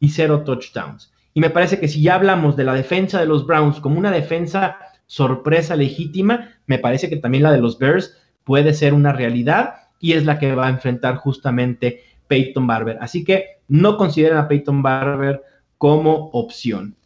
y 0.00 0.08
0 0.08 0.42
touchdowns. 0.42 1.12
Y 1.34 1.40
me 1.40 1.50
parece 1.50 1.80
que 1.80 1.88
si 1.88 2.02
ya 2.02 2.14
hablamos 2.14 2.56
de 2.56 2.64
la 2.64 2.74
defensa 2.74 3.20
de 3.20 3.26
los 3.26 3.46
Browns 3.46 3.80
como 3.80 3.98
una 3.98 4.10
defensa 4.10 4.76
sorpresa 5.06 5.76
legítima, 5.76 6.50
me 6.66 6.78
parece 6.78 7.08
que 7.08 7.16
también 7.16 7.44
la 7.44 7.52
de 7.52 7.60
los 7.60 7.78
Bears 7.78 8.16
puede 8.44 8.74
ser 8.74 8.94
una 8.94 9.12
realidad 9.12 9.74
y 9.98 10.12
es 10.12 10.24
la 10.24 10.38
que 10.38 10.54
va 10.54 10.66
a 10.66 10.70
enfrentar 10.70 11.16
justamente 11.16 12.02
Peyton 12.28 12.66
Barber. 12.66 12.98
Así 13.00 13.24
que 13.24 13.60
no 13.68 13.96
consideren 13.96 14.38
a 14.38 14.48
Peyton 14.48 14.82
Barber 14.82 15.42
como 15.78 16.30
opción. 16.32 16.96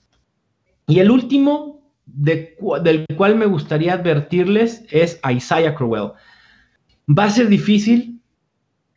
Y 0.86 1.00
el 1.00 1.10
último 1.10 1.76
del 2.06 3.04
cual 3.16 3.36
me 3.36 3.46
gustaría 3.46 3.94
advertirles 3.94 4.84
es 4.90 5.18
a 5.22 5.32
Isaiah 5.32 5.74
Crowell. 5.74 6.12
Va 7.08 7.24
a 7.24 7.30
ser 7.30 7.48
difícil 7.48 8.20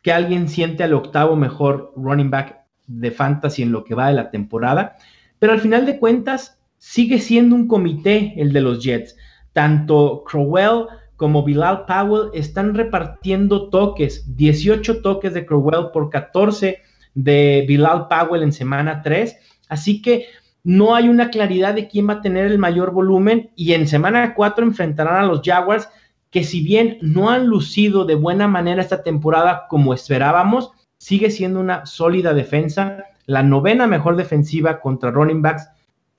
que 0.02 0.12
alguien 0.12 0.48
siente 0.48 0.82
al 0.82 0.94
octavo 0.94 1.36
mejor 1.36 1.92
running 1.96 2.30
back 2.30 2.60
de 2.86 3.10
fantasy 3.10 3.62
en 3.62 3.72
lo 3.72 3.84
que 3.84 3.94
va 3.94 4.08
de 4.08 4.14
la 4.14 4.30
temporada, 4.30 4.96
pero 5.40 5.52
al 5.52 5.60
final 5.60 5.84
de 5.86 5.98
cuentas 5.98 6.60
sigue 6.78 7.18
siendo 7.18 7.56
un 7.56 7.66
comité 7.66 8.34
el 8.36 8.52
de 8.52 8.60
los 8.60 8.84
Jets. 8.84 9.16
Tanto 9.52 10.22
Crowell 10.24 10.86
como 11.16 11.42
Bilal 11.42 11.86
Powell 11.86 12.30
están 12.32 12.74
repartiendo 12.74 13.68
toques, 13.68 14.36
18 14.36 15.02
toques 15.02 15.34
de 15.34 15.44
Crowell 15.44 15.90
por 15.92 16.08
14 16.08 16.78
de 17.14 17.64
Bilal 17.66 18.06
Powell 18.06 18.44
en 18.44 18.52
semana 18.52 19.02
3. 19.02 19.36
Así 19.68 20.00
que 20.00 20.26
no 20.62 20.94
hay 20.94 21.08
una 21.08 21.30
claridad 21.30 21.74
de 21.74 21.88
quién 21.88 22.08
va 22.08 22.14
a 22.14 22.20
tener 22.22 22.46
el 22.46 22.58
mayor 22.58 22.92
volumen 22.92 23.50
y 23.56 23.72
en 23.72 23.88
semana 23.88 24.34
4 24.34 24.64
enfrentarán 24.64 25.16
a 25.16 25.26
los 25.26 25.42
Jaguars 25.42 25.88
que 26.30 26.44
si 26.44 26.62
bien 26.62 26.98
no 27.00 27.30
han 27.30 27.46
lucido 27.46 28.04
de 28.04 28.14
buena 28.14 28.46
manera 28.46 28.82
esta 28.82 29.02
temporada 29.02 29.66
como 29.68 29.92
esperábamos, 29.94 30.70
sigue 30.96 31.30
siendo 31.30 31.60
una 31.60 31.86
sólida 31.86 32.34
defensa, 32.34 33.04
la 33.26 33.42
novena 33.42 33.86
mejor 33.86 34.16
defensiva 34.16 34.80
contra 34.80 35.10
running 35.10 35.42
backs, 35.42 35.68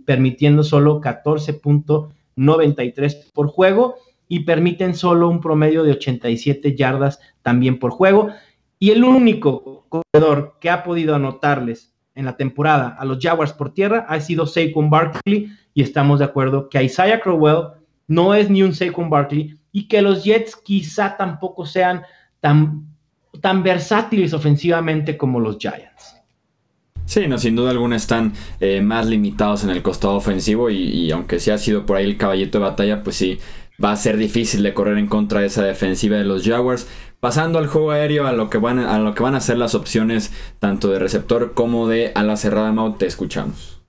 permitiendo 0.05 0.63
solo 0.63 1.01
14.93 1.01 3.31
por 3.33 3.47
juego 3.47 3.95
y 4.27 4.41
permiten 4.41 4.93
solo 4.95 5.29
un 5.29 5.41
promedio 5.41 5.83
de 5.83 5.91
87 5.91 6.75
yardas 6.75 7.19
también 7.41 7.79
por 7.79 7.89
juego. 7.91 8.29
Y 8.79 8.91
el 8.91 9.03
único 9.03 9.85
corredor 9.89 10.57
que 10.59 10.69
ha 10.69 10.83
podido 10.83 11.15
anotarles 11.15 11.93
en 12.15 12.25
la 12.25 12.37
temporada 12.37 12.95
a 12.99 13.05
los 13.05 13.19
Jaguars 13.19 13.53
por 13.53 13.73
tierra 13.73 14.05
ha 14.07 14.19
sido 14.19 14.47
Saquon 14.47 14.89
Barkley 14.89 15.51
y 15.73 15.81
estamos 15.81 16.19
de 16.19 16.25
acuerdo 16.25 16.69
que 16.69 16.83
Isaiah 16.83 17.21
Crowell 17.21 17.67
no 18.07 18.33
es 18.33 18.49
ni 18.49 18.63
un 18.63 18.73
Saquon 18.73 19.09
Barkley, 19.09 19.57
y 19.71 19.87
que 19.87 20.01
los 20.01 20.23
Jets 20.23 20.57
quizá 20.57 21.15
tampoco 21.15 21.65
sean 21.65 22.03
tan, 22.41 22.87
tan 23.39 23.63
versátiles 23.63 24.33
ofensivamente 24.33 25.17
como 25.17 25.39
los 25.39 25.57
Giants. 25.57 26.20
Sí, 27.11 27.27
no, 27.27 27.37
sin 27.37 27.57
duda 27.57 27.71
alguna 27.71 27.97
están 27.97 28.31
eh, 28.61 28.79
más 28.79 29.05
limitados 29.05 29.65
en 29.65 29.69
el 29.69 29.81
costado 29.81 30.15
ofensivo 30.15 30.69
y, 30.69 31.11
aunque 31.11 31.41
sí 31.41 31.51
ha 31.51 31.57
sido 31.57 31.85
por 31.85 31.97
ahí 31.97 32.05
el 32.05 32.15
caballito 32.15 32.57
de 32.57 32.63
batalla, 32.63 33.03
pues 33.03 33.17
sí, 33.17 33.37
va 33.83 33.91
a 33.91 33.97
ser 33.97 34.15
difícil 34.15 34.63
de 34.63 34.73
correr 34.73 34.97
en 34.97 35.07
contra 35.07 35.41
de 35.41 35.47
esa 35.47 35.61
defensiva 35.61 36.15
de 36.15 36.23
los 36.23 36.47
Jaguars. 36.47 36.87
Pasando 37.19 37.59
al 37.59 37.67
juego 37.67 37.91
aéreo, 37.91 38.27
a 38.27 38.31
lo 38.31 38.49
que 38.49 38.59
van 38.59 38.79
a, 38.79 38.97
lo 38.97 39.13
que 39.13 39.23
van 39.23 39.35
a 39.35 39.41
ser 39.41 39.57
las 39.57 39.75
opciones 39.75 40.31
tanto 40.59 40.87
de 40.87 40.99
receptor 40.99 41.51
como 41.53 41.89
de 41.89 42.13
ala 42.15 42.37
cerrada, 42.37 42.71
Mau, 42.71 42.93
te 42.93 43.07
escuchamos. 43.07 43.81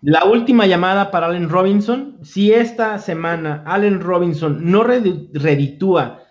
La 0.00 0.24
última 0.24 0.66
llamada 0.66 1.12
para 1.12 1.28
Allen 1.28 1.48
Robinson. 1.48 2.16
Si 2.22 2.52
esta 2.52 2.98
semana 2.98 3.62
Allen 3.64 4.00
Robinson 4.00 4.72
no 4.72 4.82
reditúa 4.82 6.25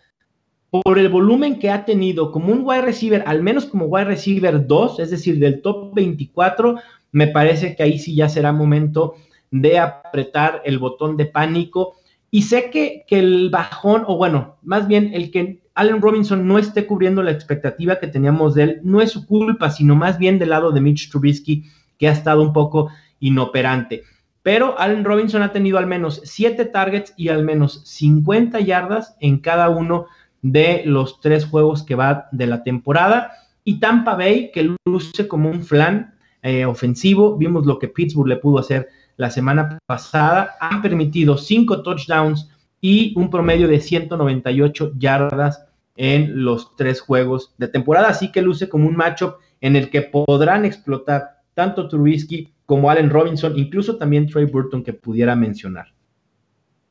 por 0.83 0.99
el 0.99 1.09
volumen 1.09 1.59
que 1.59 1.69
ha 1.69 1.85
tenido 1.85 2.31
como 2.31 2.51
un 2.51 2.61
wide 2.63 2.81
receiver, 2.81 3.23
al 3.27 3.41
menos 3.43 3.65
como 3.65 3.85
wide 3.85 4.05
receiver 4.05 4.65
2, 4.65 4.99
es 4.99 5.11
decir, 5.11 5.39
del 5.39 5.61
top 5.61 5.93
24, 5.93 6.75
me 7.11 7.27
parece 7.27 7.75
que 7.75 7.83
ahí 7.83 7.99
sí 7.99 8.15
ya 8.15 8.29
será 8.29 8.51
momento 8.51 9.15
de 9.51 9.79
apretar 9.79 10.61
el 10.65 10.79
botón 10.79 11.17
de 11.17 11.25
pánico. 11.25 11.95
Y 12.31 12.43
sé 12.43 12.69
que, 12.69 13.05
que 13.07 13.19
el 13.19 13.49
bajón, 13.49 14.03
o 14.07 14.17
bueno, 14.17 14.57
más 14.63 14.87
bien 14.87 15.11
el 15.13 15.31
que 15.31 15.61
Allen 15.75 16.01
Robinson 16.01 16.47
no 16.47 16.57
esté 16.57 16.85
cubriendo 16.85 17.23
la 17.23 17.31
expectativa 17.31 17.99
que 17.99 18.07
teníamos 18.07 18.55
de 18.55 18.63
él, 18.63 18.79
no 18.83 19.01
es 19.01 19.11
su 19.11 19.25
culpa, 19.25 19.69
sino 19.69 19.95
más 19.95 20.17
bien 20.17 20.39
del 20.39 20.49
lado 20.49 20.71
de 20.71 20.81
Mitch 20.81 21.09
Trubisky, 21.09 21.65
que 21.97 22.07
ha 22.07 22.11
estado 22.11 22.41
un 22.41 22.53
poco 22.53 22.89
inoperante. 23.19 24.03
Pero 24.45 24.79
Allen 24.79 25.03
Robinson 25.03 25.41
ha 25.41 25.51
tenido 25.51 25.77
al 25.77 25.87
menos 25.87 26.21
7 26.23 26.65
targets 26.65 27.13
y 27.17 27.29
al 27.29 27.43
menos 27.43 27.81
50 27.85 28.59
yardas 28.59 29.17
en 29.19 29.39
cada 29.39 29.69
uno 29.69 30.05
de 30.51 30.83
los 30.85 31.19
tres 31.21 31.43
juegos 31.43 31.81
que 31.81 31.95
va 31.95 32.27
de 32.31 32.45
la 32.45 32.61
temporada. 32.63 33.31
Y 33.63 33.79
Tampa 33.79 34.13
Bay, 34.13 34.51
que 34.53 34.75
luce 34.85 35.27
como 35.27 35.49
un 35.49 35.63
flan 35.63 36.13
eh, 36.43 36.65
ofensivo, 36.65 37.35
vimos 37.35 37.65
lo 37.65 37.79
que 37.79 37.87
Pittsburgh 37.87 38.27
le 38.27 38.37
pudo 38.37 38.59
hacer 38.59 38.87
la 39.17 39.31
semana 39.31 39.79
pasada, 39.87 40.51
han 40.59 40.83
permitido 40.83 41.37
5 41.37 41.81
touchdowns 41.81 42.51
y 42.79 43.17
un 43.17 43.31
promedio 43.31 43.67
de 43.67 43.79
198 43.79 44.91
yardas 44.99 45.65
en 45.95 46.43
los 46.43 46.75
tres 46.75 47.01
juegos 47.01 47.55
de 47.57 47.67
temporada. 47.67 48.09
Así 48.09 48.31
que 48.31 48.43
luce 48.43 48.69
como 48.69 48.87
un 48.87 48.95
matchup 48.95 49.37
en 49.61 49.75
el 49.75 49.89
que 49.89 50.03
podrán 50.03 50.63
explotar 50.63 51.41
tanto 51.55 51.87
Trubisky 51.87 52.53
como 52.67 52.91
Allen 52.91 53.09
Robinson, 53.09 53.57
incluso 53.57 53.97
también 53.97 54.27
Trey 54.27 54.45
Burton 54.45 54.83
que 54.83 54.93
pudiera 54.93 55.35
mencionar. 55.35 55.87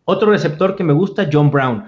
Otro 0.06 0.30
receptor 0.30 0.74
que 0.74 0.82
me 0.82 0.92
gusta, 0.92 1.28
John 1.32 1.52
Brown, 1.52 1.84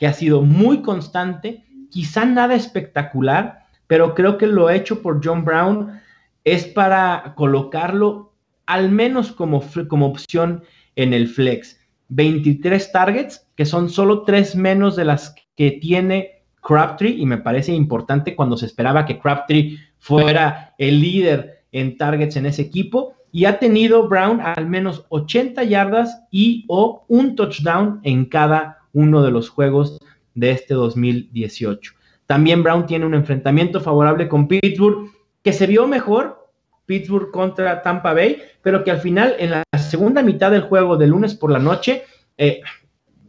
que 0.00 0.06
ha 0.06 0.14
sido 0.14 0.40
muy 0.40 0.80
constante, 0.80 1.62
quizá 1.90 2.24
nada 2.24 2.54
espectacular, 2.54 3.66
pero 3.86 4.14
creo 4.14 4.38
que 4.38 4.46
lo 4.46 4.70
hecho 4.70 5.02
por 5.02 5.20
John 5.22 5.44
Brown 5.44 6.00
es 6.42 6.64
para 6.64 7.34
colocarlo 7.36 8.32
al 8.64 8.90
menos 8.90 9.30
como, 9.30 9.62
como 9.88 10.06
opción 10.06 10.64
en 10.96 11.12
el 11.12 11.28
flex. 11.28 11.78
23 12.08 12.90
targets, 12.90 13.46
que 13.54 13.66
son 13.66 13.90
solo 13.90 14.22
tres 14.22 14.56
menos 14.56 14.96
de 14.96 15.04
las 15.04 15.34
que 15.54 15.72
tiene 15.72 16.44
Crabtree, 16.62 17.16
y 17.18 17.26
me 17.26 17.38
parece 17.38 17.72
importante 17.72 18.34
cuando 18.34 18.56
se 18.56 18.66
esperaba 18.66 19.04
que 19.04 19.18
Crabtree 19.18 19.78
fuera 19.98 20.74
el 20.78 20.98
líder 20.98 21.64
en 21.72 21.98
targets 21.98 22.36
en 22.36 22.46
ese 22.46 22.62
equipo, 22.62 23.12
y 23.32 23.44
ha 23.44 23.58
tenido 23.58 24.08
Brown 24.08 24.40
al 24.40 24.66
menos 24.66 25.04
80 25.10 25.62
yardas 25.64 26.22
y 26.30 26.64
o 26.68 27.04
un 27.06 27.36
touchdown 27.36 28.00
en 28.02 28.24
cada 28.24 28.79
uno 28.92 29.22
de 29.22 29.30
los 29.30 29.48
juegos 29.48 29.98
de 30.34 30.50
este 30.50 30.74
2018. 30.74 31.92
También 32.26 32.62
Brown 32.62 32.86
tiene 32.86 33.06
un 33.06 33.14
enfrentamiento 33.14 33.80
favorable 33.80 34.28
con 34.28 34.46
Pittsburgh, 34.46 35.10
que 35.42 35.52
se 35.52 35.66
vio 35.66 35.86
mejor, 35.86 36.48
Pittsburgh 36.86 37.30
contra 37.30 37.82
Tampa 37.82 38.12
Bay, 38.12 38.40
pero 38.62 38.84
que 38.84 38.90
al 38.90 39.00
final 39.00 39.34
en 39.38 39.50
la 39.50 39.64
segunda 39.78 40.22
mitad 40.22 40.50
del 40.50 40.62
juego 40.62 40.96
de 40.96 41.06
lunes 41.06 41.34
por 41.34 41.50
la 41.50 41.58
noche 41.58 42.04
eh, 42.36 42.60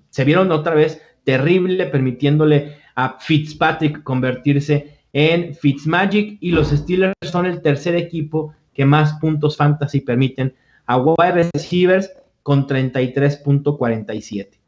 se 0.10 0.24
vieron 0.24 0.52
otra 0.52 0.76
vez 0.76 1.02
terrible, 1.24 1.86
permitiéndole 1.88 2.78
a 2.96 3.18
Fitzpatrick 3.20 4.04
convertirse 4.04 5.00
en 5.14 5.56
Fitzmagic 5.56 6.38
y 6.40 6.52
los 6.52 6.70
Steelers 6.70 7.14
son 7.24 7.46
el 7.46 7.62
tercer 7.62 7.96
equipo 7.96 8.54
que 8.74 8.86
más 8.86 9.14
puntos 9.14 9.58
fantasy 9.58 10.02
permiten 10.02 10.56
a 10.86 10.98
wide 10.98 11.50
receivers 11.54 12.12
con 12.44 12.68
33.47. 12.68 14.61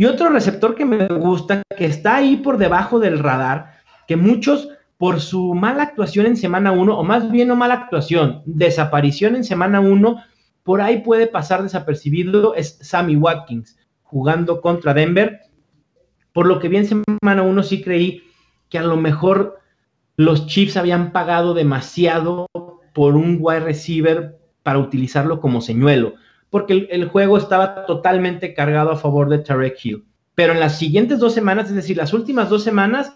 Y 0.00 0.06
otro 0.06 0.30
receptor 0.30 0.76
que 0.76 0.86
me 0.86 1.08
gusta, 1.08 1.62
que 1.76 1.84
está 1.84 2.16
ahí 2.16 2.38
por 2.38 2.56
debajo 2.56 3.00
del 3.00 3.18
radar, 3.18 3.82
que 4.08 4.16
muchos 4.16 4.70
por 4.96 5.20
su 5.20 5.52
mala 5.52 5.82
actuación 5.82 6.24
en 6.24 6.38
semana 6.38 6.72
1, 6.72 6.98
o 6.98 7.04
más 7.04 7.30
bien 7.30 7.48
no 7.48 7.56
mala 7.56 7.74
actuación, 7.74 8.40
desaparición 8.46 9.36
en 9.36 9.44
semana 9.44 9.80
1, 9.80 10.24
por 10.62 10.80
ahí 10.80 11.02
puede 11.02 11.26
pasar 11.26 11.62
desapercibido, 11.62 12.54
es 12.54 12.78
Sammy 12.80 13.16
Watkins, 13.16 13.78
jugando 14.02 14.62
contra 14.62 14.94
Denver. 14.94 15.40
Por 16.32 16.46
lo 16.46 16.60
que 16.60 16.68
vi 16.70 16.78
en 16.78 16.86
semana 16.86 17.42
1 17.42 17.62
sí 17.62 17.82
creí 17.82 18.22
que 18.70 18.78
a 18.78 18.82
lo 18.82 18.96
mejor 18.96 19.58
los 20.16 20.46
Chiefs 20.46 20.78
habían 20.78 21.12
pagado 21.12 21.52
demasiado 21.52 22.46
por 22.94 23.16
un 23.16 23.36
wide 23.38 23.60
receiver 23.60 24.38
para 24.62 24.78
utilizarlo 24.78 25.42
como 25.42 25.60
señuelo, 25.60 26.14
porque 26.50 26.88
el, 26.90 27.08
juego 27.08 27.38
estaba 27.38 27.86
totalmente 27.86 28.54
cargado 28.54 28.90
a 28.90 28.96
favor 28.96 29.28
de 29.28 29.38
Tarek 29.38 29.78
Hill. 29.82 30.04
Pero 30.34 30.52
en 30.52 30.60
las 30.60 30.78
siguientes 30.78 31.18
dos 31.18 31.32
semanas, 31.32 31.68
es 31.68 31.76
decir, 31.76 31.96
las 31.96 32.12
últimas 32.12 32.50
dos 32.50 32.64
semanas, 32.64 33.14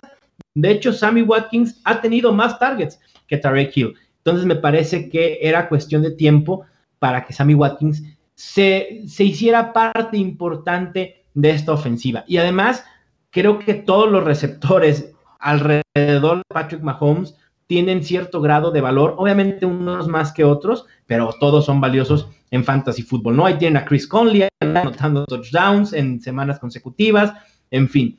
de 0.55 0.71
hecho, 0.71 0.93
Sammy 0.93 1.23
Watkins 1.23 1.81
ha 1.85 2.01
tenido 2.01 2.33
más 2.33 2.59
targets 2.59 3.01
que 3.27 3.37
Tarek 3.37 3.77
Hill. 3.77 3.95
Entonces 4.19 4.47
me 4.47 4.57
parece 4.57 5.09
que 5.09 5.39
era 5.43 5.69
cuestión 5.69 6.03
de 6.03 6.13
tiempo 6.13 6.65
para 6.99 7.25
que 7.25 7.33
Sammy 7.33 7.55
Watkins 7.55 8.03
se, 8.35 9.03
se 9.07 9.25
hiciera 9.25 9.73
parte 9.73 10.17
importante 10.17 11.25
de 11.35 11.51
esta 11.51 11.73
ofensiva. 11.73 12.25
Y 12.27 12.37
además, 12.37 12.85
creo 13.31 13.59
que 13.59 13.75
todos 13.75 14.11
los 14.11 14.25
receptores 14.25 15.13
alrededor 15.41 16.39
de 16.39 16.43
Patrick 16.49 16.83
Mahomes 16.83 17.35
tienen 17.67 18.05
cierto 18.05 18.41
grado 18.41 18.71
de 18.71 18.81
valor, 18.81 19.15
obviamente 19.19 19.67
unos 19.67 20.09
más 20.09 20.33
que 20.33 20.45
otros, 20.45 20.87
pero 21.07 21.35
todos 21.41 21.65
son 21.65 21.81
valiosos 21.81 22.29
en 22.51 22.65
fantasy 22.65 23.03
fútbol, 23.03 23.37
¿no? 23.37 23.47
Ahí 23.47 23.55
tienen 23.55 23.79
a 23.79 23.85
Chris 23.85 24.07
Conley 24.07 24.49
anotando 24.61 25.25
touchdowns 25.25 25.93
en 25.93 26.21
semanas 26.21 26.59
consecutivas, 26.59 27.33
en 27.71 27.89
fin. 27.89 28.19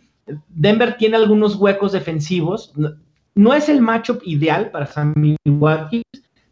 Denver 0.50 0.98
tiene 0.98 1.18
algunos 1.18 1.56
huecos 1.56 1.92
defensivos. 1.92 2.74
No, 3.36 3.54
es 3.54 3.70
el 3.70 3.82
matchup 3.82 4.22
ideal 4.26 4.72
para 4.72 4.88
Sammy 4.88 5.36
Watkins, 5.46 6.04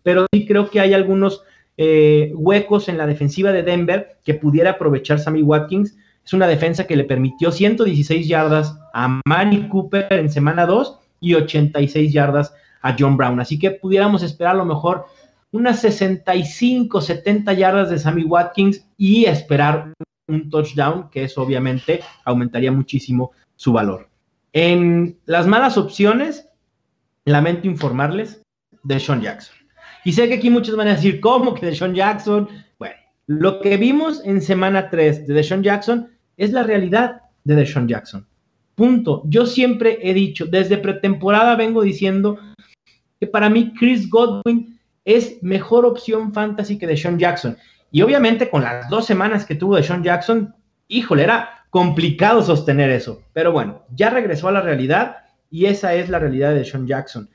pero 0.03 0.25
sí 0.31 0.45
creo 0.45 0.69
que 0.69 0.79
hay 0.79 0.93
algunos 0.93 1.43
eh, 1.77 2.31
huecos 2.35 2.87
en 2.87 2.97
la 2.97 3.07
defensiva 3.07 3.51
de 3.51 3.63
Denver 3.63 4.17
que 4.23 4.35
pudiera 4.35 4.71
aprovechar 4.71 5.19
Sammy 5.19 5.41
Watkins. 5.41 5.97
Es 6.23 6.33
una 6.33 6.47
defensa 6.47 6.85
que 6.85 6.95
le 6.95 7.03
permitió 7.03 7.51
116 7.51 8.27
yardas 8.27 8.79
a 8.93 9.19
Manny 9.25 9.67
Cooper 9.67 10.07
en 10.11 10.29
semana 10.29 10.65
2 10.65 10.99
y 11.19 11.33
86 11.33 12.13
yardas 12.13 12.53
a 12.83 12.95
John 12.97 13.17
Brown. 13.17 13.39
Así 13.39 13.57
que 13.57 13.71
pudiéramos 13.71 14.21
esperar 14.21 14.53
a 14.53 14.59
lo 14.59 14.65
mejor 14.65 15.07
unas 15.51 15.79
65, 15.81 17.01
70 17.01 17.53
yardas 17.53 17.89
de 17.89 17.97
Sammy 17.97 18.23
Watkins 18.23 18.85
y 18.97 19.25
esperar 19.25 19.93
un 20.27 20.49
touchdown, 20.49 21.09
que 21.09 21.23
eso 21.23 21.41
obviamente 21.41 22.01
aumentaría 22.25 22.71
muchísimo 22.71 23.31
su 23.55 23.73
valor. 23.73 24.09
En 24.51 25.17
las 25.25 25.47
malas 25.47 25.77
opciones, 25.77 26.47
lamento 27.25 27.67
informarles 27.67 28.41
de 28.83 28.99
Sean 28.99 29.21
Jackson. 29.21 29.55
Y 30.05 30.11
sé 30.13 30.27
que 30.27 30.35
aquí 30.35 30.49
muchos 30.49 30.75
van 30.75 30.89
a 30.89 30.95
decir, 30.95 31.19
¿cómo 31.19 31.53
que 31.53 31.65
de 31.65 31.75
Sean 31.75 31.95
Jackson? 31.95 32.49
Bueno, 32.77 32.95
lo 33.27 33.61
que 33.61 33.77
vimos 33.77 34.21
en 34.25 34.41
semana 34.41 34.89
3 34.89 35.27
de 35.27 35.33
Deshaun 35.33 35.63
Jackson 35.63 36.09
es 36.35 36.51
la 36.51 36.63
realidad 36.63 37.21
de 37.43 37.55
Deshaun 37.55 37.87
Jackson. 37.87 38.27
Punto. 38.75 39.21
Yo 39.25 39.45
siempre 39.45 39.99
he 40.01 40.13
dicho, 40.13 40.45
desde 40.45 40.77
pretemporada 40.77 41.55
vengo 41.55 41.83
diciendo 41.83 42.39
que 43.23 43.27
para 43.27 43.49
mí 43.49 43.73
Chris 43.79 44.09
Godwin 44.09 44.77
es 45.05 45.41
mejor 45.41 45.85
opción 45.85 46.33
fantasy 46.33 46.77
que 46.77 46.87
Deshaun 46.87 47.17
Jackson. 47.17 47.57
Y 47.89 48.01
obviamente 48.01 48.49
con 48.49 48.63
las 48.63 48.89
dos 48.89 49.05
semanas 49.05 49.45
que 49.45 49.55
tuvo 49.55 49.77
Deshaun 49.77 50.03
Jackson, 50.03 50.53
híjole, 50.89 51.23
era 51.23 51.65
complicado 51.69 52.43
sostener 52.43 52.89
eso. 52.89 53.21
Pero 53.31 53.53
bueno, 53.53 53.83
ya 53.95 54.09
regresó 54.09 54.49
a 54.49 54.51
la 54.51 54.59
realidad 54.59 55.19
y 55.49 55.67
esa 55.67 55.93
es 55.93 56.09
la 56.09 56.19
realidad 56.19 56.53
de 56.53 56.65
Sean 56.65 56.85
Jackson. 56.85 57.29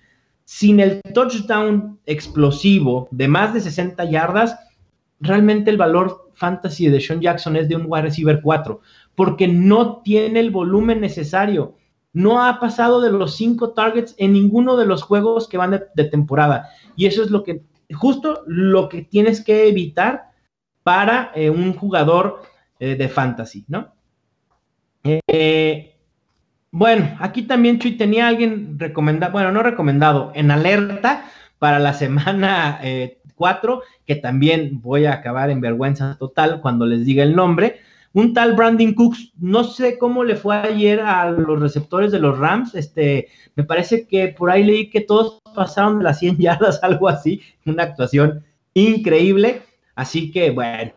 Sin 0.44 0.79
el 0.79 1.01
touchdown 1.14 1.98
explosivo 2.05 3.09
de 3.11 3.29
más 3.29 3.55
de 3.55 3.62
60 3.62 4.05
yardas, 4.11 4.59
realmente 5.20 5.70
el 5.70 5.79
valor 5.79 6.31
fantasy 6.35 6.88
de 6.88 7.01
Sean 7.01 7.22
Jackson 7.22 7.57
es 7.57 7.66
de 7.66 7.77
un 7.77 7.87
wide 7.87 8.03
receiver 8.03 8.42
4, 8.42 8.83
porque 9.14 9.48
no 9.48 10.03
tiene 10.03 10.40
el 10.40 10.51
volumen 10.51 11.01
necesario. 11.01 11.78
No 12.12 12.42
ha 12.42 12.59
pasado 12.61 13.01
de 13.01 13.11
los 13.11 13.37
5 13.37 13.73
targets 13.73 14.14
en 14.18 14.33
ninguno 14.33 14.77
de 14.77 14.87
los 14.87 15.03
juegos 15.03 15.49
que 15.49 15.59
van 15.59 15.81
de, 15.94 16.05
temporada. 16.05 16.71
Y 16.97 17.07
eso 17.07 17.23
es 17.23 17.31
lo 17.31 17.44
que, 17.44 17.62
justo 17.92 18.42
lo 18.47 18.88
que 18.88 19.03
tienes 19.03 19.44
que 19.44 19.68
evitar 19.68 20.31
para 20.83 21.33
eh, 21.35 21.51
un 21.51 21.75
jugador 21.75 22.42
eh, 22.81 22.94
de 22.94 23.09
fantasy, 23.09 23.64
¿no? 23.66 23.92
Eh, 25.03 25.97
bueno, 26.71 27.16
aquí 27.18 27.42
también 27.42 27.81
Chuy 27.81 27.97
tenía 27.97 28.29
alguien 28.29 28.79
recomendado, 28.79 29.33
bueno, 29.33 29.51
no 29.51 29.64
recomendado, 29.64 30.31
en 30.35 30.53
alerta 30.53 31.25
para 31.59 31.81
la 31.81 31.92
semana 31.94 32.81
4, 33.35 33.83
eh, 33.83 33.87
que 34.07 34.14
también 34.14 34.81
voy 34.81 35.07
a 35.07 35.14
acabar 35.14 35.51
en 35.51 35.61
vergüenza 35.61 36.16
total 36.18 36.61
cuando 36.61 36.87
les 36.87 37.05
diga 37.05 37.25
el 37.25 37.35
nombre. 37.35 37.81
Un 38.12 38.33
tal 38.33 38.55
Brandon 38.55 38.94
Cooks, 38.94 39.33
no 39.38 39.64
sé 39.64 39.99
cómo 39.99 40.25
le 40.25 40.37
fue 40.37 40.57
ayer 40.57 41.01
a 41.01 41.31
los 41.31 41.61
receptores 41.61 42.11
de 42.11 42.18
los 42.18 42.38
Rams, 42.38 42.75
este, 42.75 43.29
me 43.55 43.64
parece 43.64 44.07
que 44.07 44.29
por 44.29 44.51
ahí 44.51 44.64
leí 44.64 44.90
que 44.90 45.03
todos 45.03 45.40
pasaron 45.55 45.99
de 45.99 46.05
las 46.05 46.18
100 46.18 46.37
yardas, 46.38 46.83
algo 46.83 47.09
así, 47.09 47.40
una 47.66 47.85
actuación 47.85 48.44
increíble, 48.75 49.62
así 49.94 50.31
que 50.31 50.51
bueno, 50.51 50.92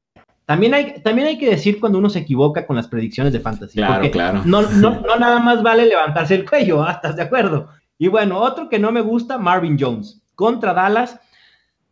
también 0.46 0.74
hay, 0.74 1.02
también 1.02 1.28
hay 1.28 1.38
que 1.38 1.50
decir 1.50 1.80
cuando 1.80 1.98
uno 1.98 2.10
se 2.10 2.20
equivoca 2.20 2.66
con 2.66 2.76
las 2.76 2.88
predicciones 2.88 3.32
de 3.32 3.40
fantasy. 3.40 3.76
Claro, 3.76 4.12
claro. 4.12 4.42
No, 4.44 4.64
no, 4.64 5.00
no 5.08 5.16
nada 5.18 5.40
más 5.40 5.64
vale 5.64 5.86
levantarse 5.86 6.36
el 6.36 6.50
cuello, 6.50 6.84
¿ah? 6.84 6.92
¿estás 6.92 7.16
de 7.16 7.22
acuerdo? 7.22 7.70
Y 7.98 8.08
bueno, 8.08 8.40
otro 8.40 8.68
que 8.68 8.80
no 8.80 8.92
me 8.92 9.02
gusta, 9.02 9.38
Marvin 9.38 9.78
Jones, 9.80 10.22
contra 10.36 10.74
Dallas. 10.74 11.20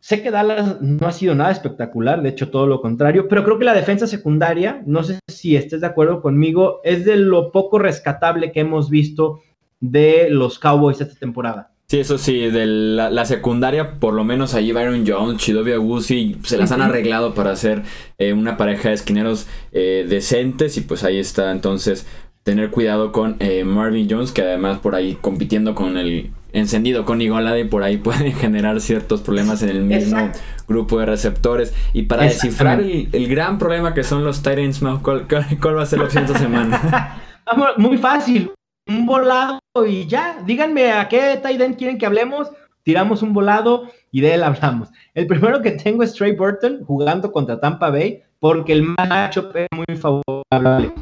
Sé 0.00 0.22
que 0.22 0.30
Dallas 0.30 0.80
no 0.80 1.06
ha 1.06 1.12
sido 1.12 1.34
nada 1.34 1.50
espectacular, 1.50 2.22
de 2.22 2.30
hecho 2.30 2.50
todo 2.50 2.66
lo 2.66 2.80
contrario, 2.80 3.28
pero 3.28 3.44
creo 3.44 3.58
que 3.58 3.66
la 3.66 3.74
defensa 3.74 4.06
secundaria, 4.06 4.82
no 4.86 5.02
sé 5.02 5.18
si 5.28 5.56
estés 5.56 5.82
de 5.82 5.86
acuerdo 5.86 6.22
conmigo, 6.22 6.80
es 6.84 7.04
de 7.04 7.16
lo 7.16 7.52
poco 7.52 7.78
rescatable 7.78 8.50
que 8.50 8.60
hemos 8.60 8.88
visto 8.88 9.42
de 9.78 10.28
los 10.30 10.58
Cowboys 10.58 11.00
esta 11.00 11.18
temporada. 11.18 11.72
Sí, 11.90 11.98
eso 11.98 12.18
sí, 12.18 12.38
de 12.38 12.66
la, 12.66 13.24
secundaria, 13.26 13.98
por 13.98 14.14
lo 14.14 14.22
menos 14.22 14.54
allí 14.54 14.70
Byron 14.70 15.04
Jones, 15.04 15.38
Chidovia 15.38 15.80
Wusi, 15.80 16.36
se 16.44 16.56
las 16.56 16.70
han 16.70 16.82
arreglado 16.82 17.34
para 17.34 17.50
hacer 17.50 17.82
eh, 18.16 18.32
una 18.32 18.56
pareja 18.56 18.90
de 18.90 18.94
esquineros 18.94 19.48
eh, 19.72 20.06
decentes 20.08 20.76
y 20.76 20.82
pues 20.82 21.02
ahí 21.02 21.18
está 21.18 21.50
entonces 21.50 22.06
tener 22.44 22.70
cuidado 22.70 23.10
con 23.10 23.36
eh, 23.40 23.64
Marvin 23.64 24.08
Jones, 24.08 24.30
que 24.30 24.42
además 24.42 24.78
por 24.78 24.94
ahí 24.94 25.18
compitiendo 25.20 25.74
con 25.74 25.96
el 25.96 26.30
encendido 26.52 27.04
con 27.04 27.20
Igolade, 27.20 27.64
por 27.64 27.82
ahí 27.82 27.96
puede 27.96 28.32
generar 28.32 28.80
ciertos 28.80 29.20
problemas 29.20 29.62
en 29.62 29.70
el 29.70 29.84
mismo 29.84 30.30
grupo 30.68 30.98
de 30.98 31.06
receptores. 31.06 31.74
Y 31.92 32.02
para 32.02 32.24
descifrar 32.24 32.80
el, 32.80 33.28
gran 33.28 33.58
problema 33.58 33.94
que 33.94 34.04
son 34.04 34.24
los 34.24 34.42
Titans, 34.42 34.80
¿cuál, 35.02 35.26
¿cuál, 35.28 35.76
va 35.76 35.82
a 35.82 35.86
ser 35.86 35.98
la 35.98 36.06
opción 36.06 36.24
esta 36.24 36.38
semana? 36.38 37.22
Muy 37.76 37.98
fácil, 37.98 38.52
un 38.86 39.06
volado 39.06 39.60
y 39.86 40.06
ya. 40.06 40.42
Díganme 40.46 40.92
a 40.92 41.08
qué 41.08 41.40
Titan 41.42 41.74
quieren 41.74 41.98
que 41.98 42.06
hablemos. 42.06 42.50
Tiramos 42.82 43.22
un 43.22 43.32
volado 43.32 43.90
y 44.10 44.20
de 44.20 44.34
él 44.34 44.42
hablamos. 44.42 44.88
El 45.14 45.26
primero 45.26 45.60
que 45.62 45.72
tengo 45.72 46.02
es 46.02 46.14
Trey 46.14 46.32
Burton 46.32 46.84
jugando 46.84 47.30
contra 47.30 47.60
Tampa 47.60 47.90
Bay 47.90 48.22
porque 48.38 48.72
el 48.72 48.82
matchup 48.82 49.54
es 49.54 49.68
muy 49.72 49.96
favorable. 49.96 50.92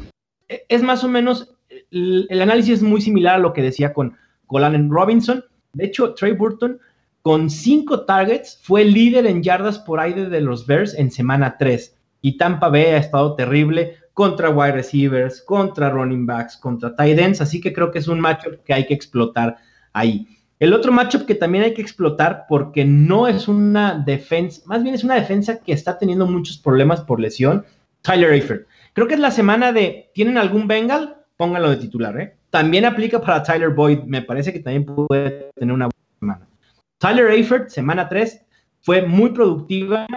E, 0.47 0.65
es 0.67 0.83
más 0.83 1.03
o 1.03 1.07
menos, 1.07 1.55
el, 1.91 2.41
análisis 2.41 2.75
es 2.75 2.83
muy 2.83 3.01
similar 3.01 3.35
a 3.35 3.39
lo 3.39 3.53
que 3.53 3.61
decía 3.61 3.93
con 3.93 4.17
Colin 4.49 4.89
Robinson. 4.89 5.45
De 5.73 5.85
hecho, 5.85 6.13
Trey 6.15 6.33
Burton 6.33 6.79
con 7.21 7.49
cinco 7.49 8.05
targets 8.05 8.59
fue 8.63 8.83
líder 8.83 9.27
en 9.27 9.43
yardas 9.43 9.77
por 9.79 9.99
aire 9.99 10.29
de 10.29 10.41
los 10.41 10.65
Bears 10.65 10.93
en 10.95 11.11
semana 11.11 11.55
3. 11.57 11.95
Y 12.21 12.37
Tampa 12.37 12.69
Bay 12.69 12.85
ha 12.85 12.97
estado 12.97 13.35
terrible 13.35 13.97
contra 14.13 14.49
wide 14.49 14.73
receivers, 14.73 15.41
contra 15.41 15.89
running 15.89 16.25
backs, 16.25 16.57
contra 16.57 16.95
tight 16.95 17.17
ends, 17.17 17.39
así 17.39 17.61
que 17.61 17.71
creo 17.71 17.91
que 17.91 17.99
es 17.99 18.07
un 18.07 18.19
matchup 18.19 18.63
que 18.65 18.73
hay 18.73 18.85
que 18.85 18.93
explotar 18.93 19.57
ahí. 19.93 20.27
El 20.59 20.73
otro 20.73 20.91
matchup 20.91 21.25
que 21.25 21.35
también 21.35 21.63
hay 21.63 21.73
que 21.73 21.81
explotar 21.81 22.45
porque 22.49 22.83
no 22.83 23.27
es 23.27 23.47
una 23.47 23.97
defensa, 23.97 24.61
más 24.65 24.83
bien 24.83 24.95
es 24.95 25.05
una 25.05 25.15
defensa 25.15 25.59
que 25.59 25.71
está 25.71 25.97
teniendo 25.97 26.25
muchos 26.25 26.57
problemas 26.57 26.99
por 27.01 27.21
lesión, 27.21 27.63
Tyler 28.01 28.33
Eifert. 28.33 28.67
Creo 28.93 29.07
que 29.07 29.13
es 29.13 29.19
la 29.21 29.31
semana 29.31 29.71
de, 29.71 30.09
¿tienen 30.13 30.37
algún 30.37 30.67
Bengal? 30.67 31.17
Pónganlo 31.37 31.69
de 31.69 31.77
titular, 31.77 32.19
¿eh? 32.19 32.38
También 32.49 32.85
aplica 32.85 33.21
para 33.21 33.43
Tyler 33.43 33.69
Boyd, 33.69 33.99
me 34.05 34.21
parece 34.21 34.51
que 34.51 34.59
también 34.59 34.85
puede 34.85 35.49
tener 35.55 35.73
una 35.73 35.87
buena 35.87 36.19
semana. 36.19 36.49
Tyler 36.97 37.31
Eifert, 37.31 37.69
semana 37.69 38.09
3, 38.09 38.45
fue 38.81 39.01
muy 39.03 39.31
productiva, 39.31 40.07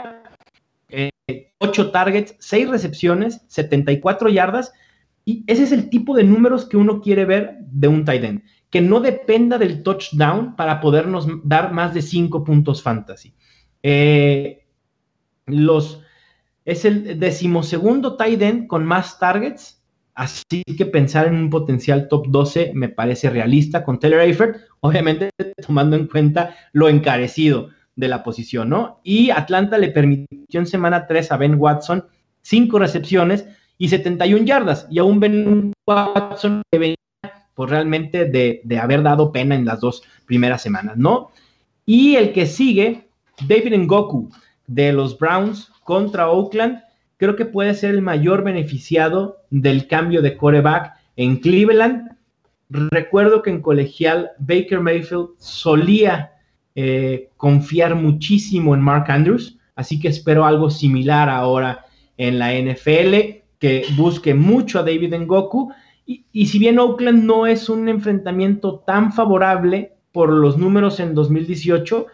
8 1.63 1.91
targets, 1.91 2.35
6 2.41 2.69
recepciones, 2.69 3.41
74 3.49 4.29
yardas. 4.29 4.73
Y 5.25 5.45
ese 5.47 5.63
es 5.63 5.73
el 5.73 5.89
tipo 5.89 6.17
de 6.17 6.25
números 6.25 6.69
que 6.69 6.77
uno 6.77 7.01
quiere 7.01 7.25
ver 7.25 7.59
de 7.61 7.89
un 7.89 8.05
tight 8.05 8.25
end. 8.25 8.43
Que 8.71 8.81
no 8.81 9.01
dependa 9.01 9.59
del 9.59 9.83
touchdown 9.83 10.57
para 10.57 10.81
podernos 10.81 11.29
dar 11.45 11.73
más 11.73 11.95
de 11.95 12.03
5 12.03 12.43
puntos 12.43 12.83
fantasy. 12.83 13.35
Eh, 13.83 14.67
los, 15.47 16.03
es 16.65 16.85
el 16.85 17.19
decimosegundo 17.21 18.17
tight 18.17 18.43
end 18.43 18.67
con 18.67 18.85
más 18.85 19.19
targets. 19.19 19.82
Así 20.15 20.63
que 20.77 20.87
pensar 20.87 21.27
en 21.27 21.35
un 21.35 21.51
potencial 21.51 22.09
top 22.09 22.27
12 22.29 22.73
me 22.75 22.89
parece 22.89 23.31
realista 23.31 23.83
con 23.85 23.99
Taylor 23.99 24.21
Eifert, 24.21 24.59
obviamente 24.81 25.31
tomando 25.67 25.97
en 25.97 26.07
cuenta 26.07 26.55
lo 26.73 26.89
encarecido 26.89 27.71
de 27.97 28.09
la 28.09 28.23
posición, 28.23 28.69
¿no? 28.69 29.01
Y 29.03 29.31
Atlanta 29.31 29.79
le 29.79 29.89
permitió 29.89 30.61
en 30.61 30.67
semana 30.67 31.07
3 31.07 31.33
a 31.33 31.37
Ben 31.37 31.55
Watson 31.59 32.05
5 32.43 32.79
recepciones 32.79 33.47
y 33.79 33.89
71 33.89 34.45
yardas. 34.45 34.87
Y 34.91 34.99
aún 34.99 35.21
Ben 35.21 35.73
Watson 35.87 36.63
que 36.71 36.79
venía 36.79 36.97
pues 37.55 37.71
realmente 37.71 38.25
de, 38.25 38.63
de, 38.65 38.79
haber 38.79 39.03
dado 39.03 39.31
pena 39.31 39.55
en 39.55 39.67
las 39.67 39.81
dos 39.81 40.03
primeras 40.27 40.63
semanas, 40.63 40.97
¿no? 40.97 41.31
Y 41.85 42.17
el 42.17 42.33
que 42.33 42.47
sigue, 42.47 43.09
David 43.47 43.77
Ngoku 43.77 44.31
de 44.67 44.93
los 44.93 45.19
Browns 45.19 45.71
contra 45.85 46.31
Oakland, 46.31 46.83
creo 47.23 47.37
que 47.37 47.47
puede 47.47 47.73
ser 47.75 47.91
el 47.91 48.03
mayor 48.03 48.43
beneficiado 48.43 49.45
del 49.49 49.87
cambio 49.87 50.23
de 50.23 50.37
coreback 50.37 50.95
en 51.15 51.37
Cleveland. 51.37 52.17
Recuerdo 52.69 53.43
que 53.43 53.51
en 53.51 53.63
colegial 53.63 54.33
Baker 54.41 54.81
Mayfield 54.81 55.29
solía 55.39 56.33
eh, 56.75 57.31
confiar 57.37 57.95
muchísimo 57.95 58.75
en 58.75 58.81
Mark 58.81 59.05
Andrews, 59.07 59.57
así 59.77 60.01
que 60.01 60.09
espero 60.09 60.45
algo 60.45 60.69
similar 60.69 61.29
ahora 61.29 61.87
en 62.17 62.41
la 62.41 62.55
NFL, 62.55 63.15
que 63.61 63.87
busque 63.97 64.35
mucho 64.35 64.81
a 64.81 64.83
David 64.83 65.15
Ngoku. 65.15 65.73
Y, 66.05 66.25
y 66.33 66.47
si 66.47 66.59
bien 66.59 66.81
Oakland 66.81 67.23
no 67.23 67.47
es 67.47 67.69
un 67.69 67.89
enfrentamiento 67.89 68.81
tan 68.85 69.13
favorable 69.13 69.93
por 70.11 70.29
los 70.29 70.59
números 70.59 70.99
en 70.99 71.15
2018, 71.15 72.05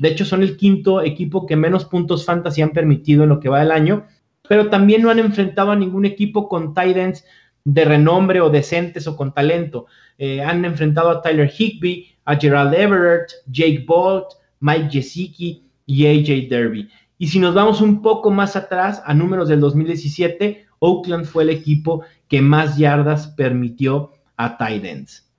de 0.00 0.08
hecho 0.10 0.26
son 0.26 0.42
el 0.42 0.58
quinto 0.58 1.00
equipo 1.00 1.46
que 1.46 1.56
menos 1.56 1.86
puntos 1.86 2.26
fantasy 2.26 2.60
han 2.60 2.72
permitido 2.72 3.22
en 3.22 3.30
lo 3.30 3.40
que 3.40 3.48
va 3.48 3.60
del 3.60 3.70
año, 3.70 4.04
pero 4.50 4.68
también 4.68 5.02
no 5.02 5.10
han 5.10 5.20
enfrentado 5.20 5.70
a 5.70 5.76
ningún 5.76 6.04
equipo 6.04 6.48
con 6.48 6.74
Titans 6.74 7.24
de 7.62 7.84
renombre 7.84 8.40
o 8.40 8.50
decentes 8.50 9.06
o 9.06 9.16
con 9.16 9.32
talento. 9.32 9.86
Eh, 10.18 10.42
han 10.42 10.64
enfrentado 10.64 11.08
a 11.08 11.22
Tyler 11.22 11.48
Higby, 11.56 12.08
a 12.24 12.34
Gerald 12.34 12.74
Everett, 12.74 13.30
Jake 13.46 13.84
Bolt, 13.86 14.26
Mike 14.58 14.88
Gesicki 14.90 15.62
y 15.86 16.04
AJ 16.04 16.48
Derby. 16.50 16.88
Y 17.16 17.28
si 17.28 17.38
nos 17.38 17.54
vamos 17.54 17.80
un 17.80 18.02
poco 18.02 18.32
más 18.32 18.56
atrás, 18.56 19.00
a 19.06 19.14
números 19.14 19.48
del 19.48 19.60
2017, 19.60 20.66
Oakland 20.80 21.26
fue 21.26 21.44
el 21.44 21.50
equipo 21.50 22.02
que 22.26 22.42
más 22.42 22.76
yardas 22.76 23.28
permitió 23.28 24.14
a 24.36 24.58
Titans. 24.58 25.30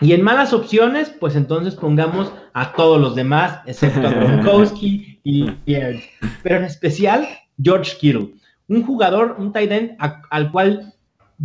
Y 0.00 0.12
en 0.12 0.22
malas 0.22 0.52
opciones, 0.52 1.08
pues 1.20 1.36
entonces 1.36 1.76
pongamos 1.76 2.32
a 2.52 2.72
todos 2.72 3.00
los 3.00 3.14
demás, 3.14 3.60
excepto 3.64 4.08
a 4.08 4.10
Gronkowski 4.12 5.20
y 5.22 5.52
Pierre. 5.52 6.02
Pero 6.42 6.56
en 6.56 6.64
especial, 6.64 7.28
George 7.62 7.96
Kittle, 7.98 8.34
un 8.68 8.82
jugador, 8.82 9.36
un 9.38 9.52
tight 9.52 9.70
end 9.70 9.96
al 10.30 10.50
cual 10.50 10.92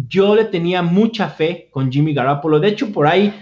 yo 0.08 0.36
le 0.36 0.46
tenía 0.46 0.82
mucha 0.82 1.30
fe 1.30 1.68
con 1.72 1.92
Jimmy 1.92 2.14
Garoppolo. 2.14 2.60
De 2.60 2.70
hecho, 2.70 2.92
por 2.92 3.08
ahí 3.08 3.34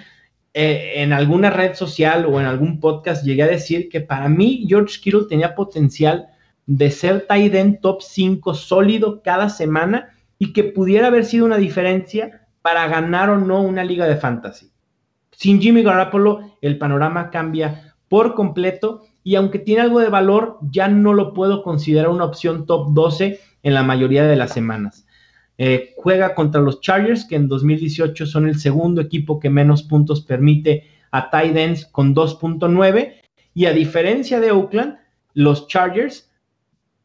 eh, 0.54 0.94
en 0.96 1.14
alguna 1.14 1.50
red 1.50 1.76
social 1.76 2.26
o 2.26 2.40
en 2.40 2.46
algún 2.46 2.80
podcast 2.80 3.24
llegué 3.24 3.44
a 3.44 3.48
decir 3.48 3.90
que 3.90 4.02
para 4.02 4.30
mí 4.30 4.66
George 4.68 5.00
Kittle 5.02 5.26
tenía 5.30 5.56
potencial 5.56 6.28
de 6.66 6.92
ser 6.92 7.28
tight 7.28 7.54
end 7.54 7.80
top 7.82 8.02
5 8.02 8.54
sólido 8.54 9.22
cada 9.22 9.50
semana 9.50 10.10
y 10.40 10.54
que 10.54 10.64
pudiera 10.64 11.08
haber 11.08 11.26
sido 11.26 11.46
una 11.46 11.58
diferencia 11.58 12.48
para 12.62 12.88
ganar 12.88 13.30
o 13.30 13.38
no 13.38 13.62
una 13.62 13.84
liga 13.84 14.08
de 14.08 14.18
fantasy. 14.18 14.72
Sin 15.32 15.62
Jimmy 15.62 15.84
Garoppolo, 15.84 16.58
el 16.62 16.78
panorama 16.78 17.30
cambia 17.30 17.96
por 18.10 18.34
completo 18.36 19.04
y 19.24 19.36
aunque 19.36 19.60
tiene 19.60 19.82
algo 19.82 20.00
de 20.00 20.10
valor, 20.10 20.58
ya 20.72 20.88
no 20.88 21.14
lo 21.14 21.34
puedo 21.34 21.62
considerar 21.62 22.10
una 22.10 22.24
opción 22.24 22.66
top 22.66 22.94
12 22.94 23.40
en 23.64 23.74
la 23.74 23.84
mayoría 23.84 24.26
de 24.26 24.38
las 24.38 24.54
semanas. 24.54 25.06
Eh, 25.58 25.94
juega 25.98 26.36
contra 26.36 26.62
los 26.62 26.82
Chargers, 26.82 27.26
que 27.26 27.36
en 27.36 27.48
2018 27.48 28.26
son 28.26 28.48
el 28.48 28.60
segundo 28.60 29.02
equipo 29.02 29.40
que 29.40 29.50
menos 29.50 29.84
puntos 29.84 30.22
permite 30.22 30.86
a 31.12 31.30
tight 31.30 31.84
con 31.92 32.16
2.9. 32.16 33.16
Y 33.54 33.66
a 33.66 33.74
diferencia 33.74 34.40
de 34.40 34.52
Oakland, 34.52 34.98
los 35.34 35.68
Chargers 35.68 36.32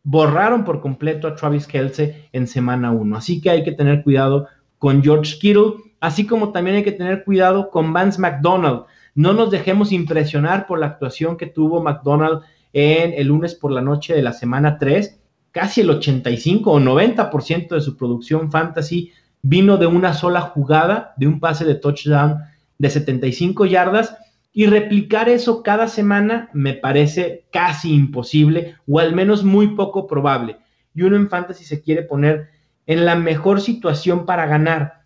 borraron 0.04 0.64
por 0.64 0.80
completo 0.80 1.28
a 1.28 1.34
Travis 1.34 1.66
Kelce 1.66 2.28
en 2.32 2.46
semana 2.46 2.92
1. 2.92 3.16
Así 3.16 3.40
que 3.40 3.50
hay 3.50 3.64
que 3.64 3.72
tener 3.72 4.02
cuidado 4.02 4.48
con 4.78 5.02
George 5.02 5.38
Kittle, 5.38 5.74
así 6.00 6.26
como 6.26 6.52
también 6.52 6.76
hay 6.76 6.82
que 6.82 6.92
tener 6.92 7.24
cuidado 7.24 7.70
con 7.70 7.92
Vance 7.92 8.20
McDonald. 8.20 8.82
No 9.14 9.32
nos 9.32 9.50
dejemos 9.50 9.92
impresionar 9.92 10.66
por 10.66 10.78
la 10.78 10.86
actuación 10.86 11.36
que 11.36 11.46
tuvo 11.46 11.82
McDonald 11.82 12.42
en 12.72 13.12
el 13.12 13.28
lunes 13.28 13.54
por 13.54 13.70
la 13.70 13.82
noche 13.82 14.14
de 14.14 14.22
la 14.22 14.32
semana 14.32 14.78
3 14.78 15.18
casi 15.52 15.82
el 15.82 15.90
85 15.90 16.72
o 16.72 16.80
90% 16.80 17.68
de 17.68 17.80
su 17.80 17.96
producción 17.96 18.50
fantasy 18.50 19.12
vino 19.42 19.76
de 19.76 19.86
una 19.86 20.14
sola 20.14 20.40
jugada, 20.40 21.14
de 21.16 21.26
un 21.28 21.38
pase 21.38 21.64
de 21.64 21.74
touchdown 21.74 22.38
de 22.78 22.90
75 22.90 23.66
yardas. 23.66 24.16
Y 24.54 24.66
replicar 24.66 25.30
eso 25.30 25.62
cada 25.62 25.88
semana 25.88 26.50
me 26.52 26.74
parece 26.74 27.46
casi 27.50 27.94
imposible 27.94 28.76
o 28.86 28.98
al 28.98 29.14
menos 29.14 29.44
muy 29.44 29.68
poco 29.68 30.06
probable. 30.06 30.58
Y 30.94 31.02
uno 31.02 31.16
en 31.16 31.30
fantasy 31.30 31.64
se 31.64 31.80
quiere 31.80 32.02
poner 32.02 32.50
en 32.86 33.06
la 33.06 33.14
mejor 33.14 33.62
situación 33.62 34.26
para 34.26 34.44
ganar 34.44 35.04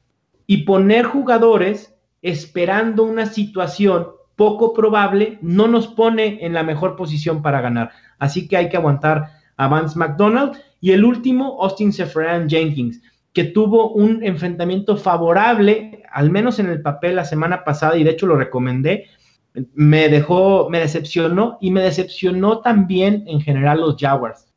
y 0.48 0.64
poner 0.64 1.04
jugadores 1.04 1.94
esperando 2.30 3.04
una 3.04 3.26
situación 3.26 4.08
poco 4.34 4.74
probable 4.74 5.38
no 5.40 5.66
nos 5.66 5.86
pone 5.86 6.44
en 6.44 6.52
la 6.52 6.62
mejor 6.62 6.96
posición 6.96 7.40
para 7.40 7.60
ganar. 7.60 7.90
Así 8.18 8.48
que 8.48 8.56
hay 8.56 8.68
que 8.68 8.76
aguantar 8.76 9.30
a 9.56 9.68
Vance 9.68 9.98
McDonald. 9.98 10.56
Y 10.80 10.92
el 10.92 11.04
último, 11.04 11.58
Austin 11.62 11.92
Sefran 11.92 12.48
Jenkins, 12.48 13.00
que 13.32 13.44
tuvo 13.44 13.92
un 13.92 14.22
enfrentamiento 14.24 14.96
favorable, 14.96 16.02
al 16.12 16.30
menos 16.30 16.58
en 16.58 16.66
el 16.68 16.82
papel 16.82 17.16
la 17.16 17.24
semana 17.24 17.64
pasada, 17.64 17.96
y 17.96 18.04
de 18.04 18.10
hecho 18.10 18.26
lo 18.26 18.36
recomendé. 18.36 19.06
Me 19.74 20.08
dejó, 20.08 20.68
me 20.68 20.80
decepcionó 20.80 21.56
y 21.60 21.70
me 21.70 21.80
decepcionó 21.80 22.60
también 22.60 23.24
en 23.26 23.40
general 23.40 23.80
los 23.80 23.96
Jaguars. 23.98 24.52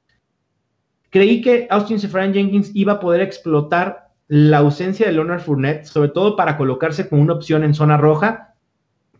Creí 1.09 1.41
que 1.41 1.67
Austin 1.69 1.99
Sefran 1.99 2.33
Jenkins 2.33 2.71
iba 2.73 2.93
a 2.93 2.99
poder 2.99 3.21
explotar 3.21 4.08
la 4.29 4.59
ausencia 4.59 5.07
de 5.07 5.11
Leonard 5.11 5.41
Fournette, 5.41 5.85
sobre 5.85 6.09
todo 6.09 6.37
para 6.37 6.55
colocarse 6.55 7.09
como 7.09 7.21
una 7.21 7.33
opción 7.33 7.65
en 7.65 7.73
zona 7.73 7.97
roja, 7.97 8.53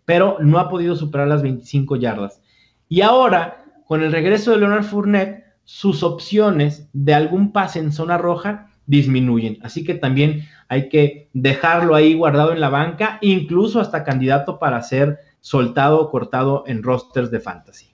pero 0.05 0.37
no 0.39 0.59
ha 0.59 0.69
podido 0.69 0.95
superar 0.95 1.27
las 1.27 1.41
25 1.41 1.97
yardas. 1.97 2.41
Y 2.87 3.01
ahora 3.01 3.65
con 3.89 4.03
el 4.03 4.11
regreso 4.11 4.51
de 4.51 4.57
Leonard 4.57 4.83
Fournette, 4.83 5.43
sus 5.63 6.03
opciones 6.03 6.87
de 6.93 7.15
algún 7.15 7.51
pase 7.51 7.79
en 7.79 7.91
zona 7.91 8.19
roja 8.19 8.69
disminuyen. 8.85 9.57
Así 9.63 9.83
que 9.83 9.95
también 9.95 10.47
hay 10.67 10.89
que 10.89 11.29
dejarlo 11.33 11.95
ahí 11.95 12.13
guardado 12.13 12.53
en 12.53 12.59
la 12.59 12.69
banca, 12.69 13.17
incluso 13.21 13.79
hasta 13.79 14.03
candidato 14.03 14.59
para 14.59 14.81
ser 14.83 15.17
soltado 15.41 16.01
o 16.01 16.11
cortado 16.11 16.63
en 16.67 16.83
rosters 16.83 17.31
de 17.31 17.39
fantasy. 17.39 17.87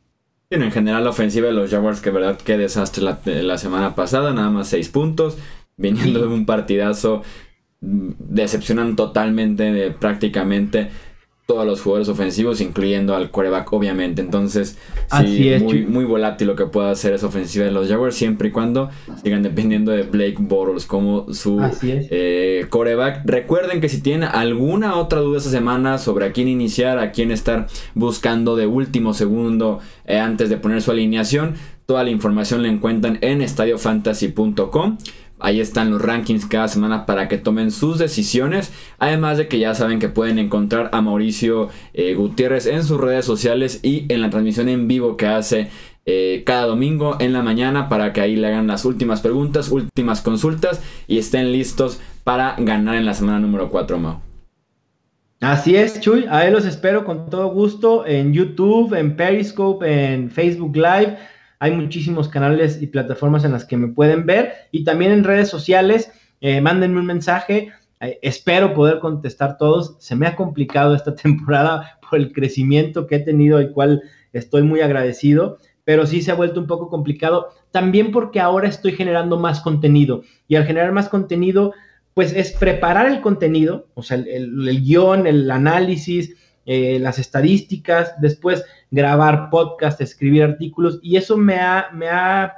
en 0.49 0.69
general 0.69 1.05
la 1.05 1.11
ofensiva 1.11 1.47
de 1.47 1.53
los 1.53 1.69
Jaguars, 1.71 2.01
que 2.01 2.11
verdad 2.11 2.37
qué 2.43 2.57
desastre 2.57 3.03
la, 3.43 3.57
semana 3.57 3.95
pasada, 3.95 4.33
nada 4.33 4.49
más 4.49 4.67
seis 4.67 4.89
puntos, 4.89 5.37
viniendo 5.77 6.21
de 6.21 6.27
un 6.27 6.45
partidazo, 6.45 7.23
decepcionan 7.81 8.95
totalmente 8.95 9.71
de 9.71 9.91
prácticamente 9.91 10.89
todos 11.45 11.65
los 11.65 11.79
jugadores 11.79 12.09
ofensivos, 12.09 12.59
incluyendo 12.59 13.15
al 13.15 13.29
quarterback, 13.29 13.71
obviamente. 13.71 14.19
Entonces, 14.19 14.79
sí, 15.19 15.51
muy, 15.61 15.85
muy 15.85 16.03
volátil 16.03 16.47
lo 16.47 16.55
que 16.55 16.65
pueda 16.65 16.89
hacer 16.89 17.13
esa 17.13 17.27
ofensiva 17.27 17.65
de 17.65 17.71
los 17.71 17.87
Jaguars, 17.87 18.15
siempre 18.15 18.47
y 18.47 18.51
cuando 18.51 18.89
sigan 19.23 19.43
dependiendo 19.43 19.91
de 19.91 20.03
Blake 20.03 20.37
Bortles 20.39 20.87
como 20.87 21.31
su 21.33 21.61
eh, 21.83 22.65
quarterback. 22.71 23.21
Recuerden 23.25 23.79
que 23.79 23.89
si 23.89 24.01
tienen 24.01 24.27
alguna 24.27 24.95
otra 24.95 25.19
duda 25.19 25.37
esta 25.37 25.51
semana 25.51 25.99
sobre 25.99 26.25
a 26.25 26.31
quién 26.31 26.47
iniciar, 26.47 26.97
a 26.97 27.11
quién 27.11 27.29
estar 27.29 27.67
buscando 27.93 28.55
de 28.55 28.65
último 28.65 29.13
segundo 29.13 29.79
eh, 30.05 30.17
antes 30.17 30.49
de 30.49 30.57
poner 30.57 30.81
su 30.81 30.89
alineación, 30.89 31.53
toda 31.85 32.03
la 32.03 32.09
información 32.09 32.63
la 32.63 32.69
encuentran 32.69 33.19
en 33.21 33.43
estadiofantasy.com. 33.43 34.97
Ahí 35.39 35.59
están 35.59 35.91
los 35.91 36.01
rankings 36.01 36.45
cada 36.45 36.67
semana 36.67 37.05
para 37.05 37.27
que 37.27 37.37
tomen 37.37 37.71
sus 37.71 37.97
decisiones. 37.97 38.71
Además 38.99 39.37
de 39.37 39.47
que 39.47 39.59
ya 39.59 39.75
saben 39.75 39.99
que 39.99 40.09
pueden 40.09 40.39
encontrar 40.39 40.89
a 40.93 41.01
Mauricio 41.01 41.69
eh, 41.93 42.13
Gutiérrez 42.13 42.65
en 42.67 42.83
sus 42.83 42.99
redes 42.99 43.25
sociales 43.25 43.79
y 43.83 44.05
en 44.09 44.21
la 44.21 44.29
transmisión 44.29 44.69
en 44.69 44.87
vivo 44.87 45.17
que 45.17 45.27
hace 45.27 45.69
eh, 46.05 46.43
cada 46.45 46.67
domingo 46.67 47.17
en 47.19 47.33
la 47.33 47.41
mañana 47.41 47.89
para 47.89 48.13
que 48.13 48.21
ahí 48.21 48.35
le 48.35 48.47
hagan 48.47 48.67
las 48.67 48.85
últimas 48.85 49.21
preguntas, 49.21 49.71
últimas 49.71 50.21
consultas 50.21 50.81
y 51.07 51.17
estén 51.17 51.51
listos 51.51 51.99
para 52.23 52.55
ganar 52.57 52.95
en 52.95 53.05
la 53.05 53.13
semana 53.13 53.39
número 53.39 53.69
4, 53.69 53.99
Mau. 53.99 54.19
Así 55.41 55.75
es, 55.75 55.99
Chuy. 55.99 56.25
Ahí 56.29 56.49
los 56.49 56.65
espero 56.65 57.05
con 57.05 57.29
todo 57.29 57.49
gusto 57.49 58.05
en 58.07 58.33
YouTube, 58.33 58.93
en 58.93 59.15
Periscope, 59.15 60.13
en 60.13 60.31
Facebook 60.31 60.75
Live. 60.75 61.17
Hay 61.65 61.71
muchísimos 61.71 62.29
canales 62.29 62.79
y 62.79 62.85
plataformas 62.85 63.43
en 63.43 63.51
las 63.51 63.65
que 63.65 63.75
me 63.75 63.87
pueden 63.87 64.27
ver 64.27 64.53
y 64.71 64.83
también 64.83 65.11
en 65.11 65.23
redes 65.23 65.49
sociales. 65.49 66.11
Eh, 66.39 66.61
mándenme 66.61 66.99
un 66.99 67.07
mensaje. 67.07 67.71
Eh, 68.01 68.19
espero 68.21 68.75
poder 68.75 68.99
contestar 68.99 69.57
todos. 69.57 69.95
Se 69.97 70.15
me 70.15 70.27
ha 70.27 70.35
complicado 70.35 70.93
esta 70.93 71.15
temporada 71.23 71.97
por 72.07 72.19
el 72.19 72.31
crecimiento 72.33 73.07
que 73.07 73.15
he 73.15 73.19
tenido, 73.19 73.57
el 73.57 73.71
cual 73.71 74.03
estoy 74.31 74.61
muy 74.61 74.81
agradecido, 74.81 75.57
pero 75.83 76.05
sí 76.05 76.21
se 76.21 76.29
ha 76.29 76.35
vuelto 76.35 76.59
un 76.59 76.67
poco 76.67 76.87
complicado. 76.87 77.49
También 77.71 78.11
porque 78.11 78.39
ahora 78.39 78.67
estoy 78.67 78.91
generando 78.91 79.39
más 79.39 79.59
contenido 79.59 80.21
y 80.47 80.57
al 80.57 80.65
generar 80.65 80.91
más 80.91 81.09
contenido, 81.09 81.73
pues 82.13 82.31
es 82.31 82.51
preparar 82.51 83.07
el 83.07 83.21
contenido, 83.21 83.87
o 83.95 84.03
sea, 84.03 84.17
el 84.17 84.83
guion, 84.83 85.25
el 85.25 85.49
análisis, 85.49 86.35
eh, 86.65 86.99
las 86.99 87.19
estadísticas, 87.19 88.13
después 88.19 88.65
grabar 88.91 89.49
podcast, 89.49 90.01
escribir 90.01 90.43
artículos 90.43 90.99
y 91.01 91.17
eso 91.17 91.37
me 91.37 91.55
ha, 91.55 91.89
me 91.93 92.07
ha 92.09 92.57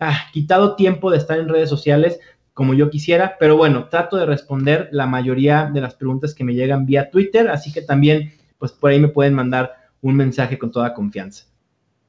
ah, 0.00 0.18
quitado 0.32 0.76
tiempo 0.76 1.10
de 1.10 1.18
estar 1.18 1.38
en 1.38 1.48
redes 1.48 1.68
sociales 1.68 2.20
como 2.54 2.74
yo 2.74 2.90
quisiera, 2.90 3.36
pero 3.38 3.56
bueno, 3.56 3.88
trato 3.88 4.16
de 4.16 4.26
responder 4.26 4.88
la 4.90 5.06
mayoría 5.06 5.70
de 5.72 5.80
las 5.80 5.94
preguntas 5.94 6.34
que 6.34 6.44
me 6.44 6.54
llegan 6.54 6.86
vía 6.86 7.10
Twitter, 7.10 7.48
así 7.48 7.72
que 7.72 7.82
también 7.82 8.32
pues 8.58 8.72
por 8.72 8.90
ahí 8.90 8.98
me 8.98 9.08
pueden 9.08 9.34
mandar 9.34 9.74
un 10.00 10.16
mensaje 10.16 10.58
con 10.58 10.72
toda 10.72 10.94
confianza 10.94 11.44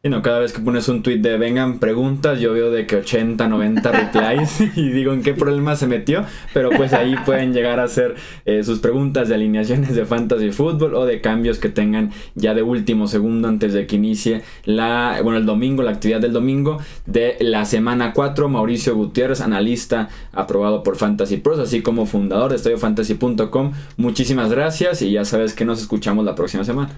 cada 0.02 0.40
vez 0.40 0.54
que 0.54 0.62
pones 0.62 0.88
un 0.88 1.04
tweet 1.04 1.18
de 1.18 1.38
vengan 1.38 1.80
preguntas, 1.80 2.40
yo 2.40 2.54
veo 2.54 2.72
de 2.72 2.88
que 2.88 2.96
80, 2.96 3.50
90 3.50 3.92
replies 3.92 4.62
y 4.78 4.90
digo 4.92 5.12
en 5.12 5.24
qué 5.24 5.34
problema 5.34 5.76
se 5.76 5.88
metió, 5.88 6.24
pero 6.54 6.70
pues 6.70 6.94
ahí 6.94 7.16
pueden 7.26 7.54
llegar 7.54 7.82
a 7.82 7.84
hacer 7.84 8.16
eh, 8.46 8.64
sus 8.64 8.80
preguntas 8.80 9.28
de 9.28 9.36
alineaciones 9.36 9.94
de 9.94 10.06
fantasy 10.06 10.52
fútbol 10.52 10.96
o 10.96 11.06
de 11.06 11.20
cambios 11.20 11.60
que 11.60 11.68
tengan 11.68 12.12
ya 12.36 12.54
de 12.54 12.64
último 12.64 13.08
segundo 13.08 13.50
antes 13.50 13.74
de 13.74 13.88
que 13.88 13.98
inicie 13.98 14.42
la, 14.64 15.20
bueno, 15.22 15.38
el 15.38 15.46
domingo, 15.46 15.84
la 15.84 15.92
actividad 15.92 16.22
del 16.22 16.32
domingo 16.32 16.80
de 17.06 17.36
la 17.42 17.66
semana 17.66 18.14
4. 18.14 18.48
Mauricio 18.48 18.96
Gutiérrez, 18.96 19.42
analista 19.42 20.08
aprobado 20.32 20.82
por 20.82 20.96
Fantasy 20.96 21.38
Pros, 21.38 21.60
así 21.60 21.82
como 21.82 22.06
fundador 22.06 22.52
de 22.52 22.56
estudiofantasy.com. 22.56 23.74
Muchísimas 23.98 24.50
gracias 24.50 25.02
y 25.02 25.12
ya 25.12 25.26
sabes 25.26 25.54
que 25.54 25.66
nos 25.66 25.82
escuchamos 25.82 26.24
la 26.24 26.36
próxima 26.36 26.64
semana. 26.64 26.92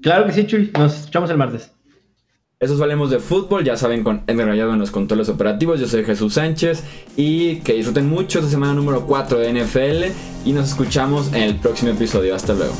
Claro 0.00 0.24
que 0.24 0.32
sí, 0.32 0.46
Chuy, 0.46 0.70
nos 0.74 1.00
escuchamos 1.00 1.28
el 1.28 1.36
martes. 1.36 1.77
Eso 2.60 2.82
hablemos 2.82 3.10
de 3.10 3.20
fútbol, 3.20 3.62
ya 3.62 3.76
saben, 3.76 4.02
con 4.02 4.22
Edgar 4.26 4.48
Rayado 4.48 4.72
en 4.72 4.80
los 4.80 4.90
controles 4.90 5.28
operativos. 5.28 5.78
Yo 5.78 5.86
soy 5.86 6.04
Jesús 6.04 6.34
Sánchez 6.34 6.82
y 7.16 7.60
que 7.60 7.74
disfruten 7.74 8.08
mucho 8.08 8.40
esta 8.40 8.50
semana 8.50 8.74
número 8.74 9.06
4 9.06 9.38
de 9.38 9.62
NFL 9.62 10.04
y 10.44 10.52
nos 10.52 10.70
escuchamos 10.70 11.28
en 11.28 11.42
el 11.44 11.54
próximo 11.54 11.92
episodio. 11.92 12.34
Hasta 12.34 12.54
luego. 12.54 12.74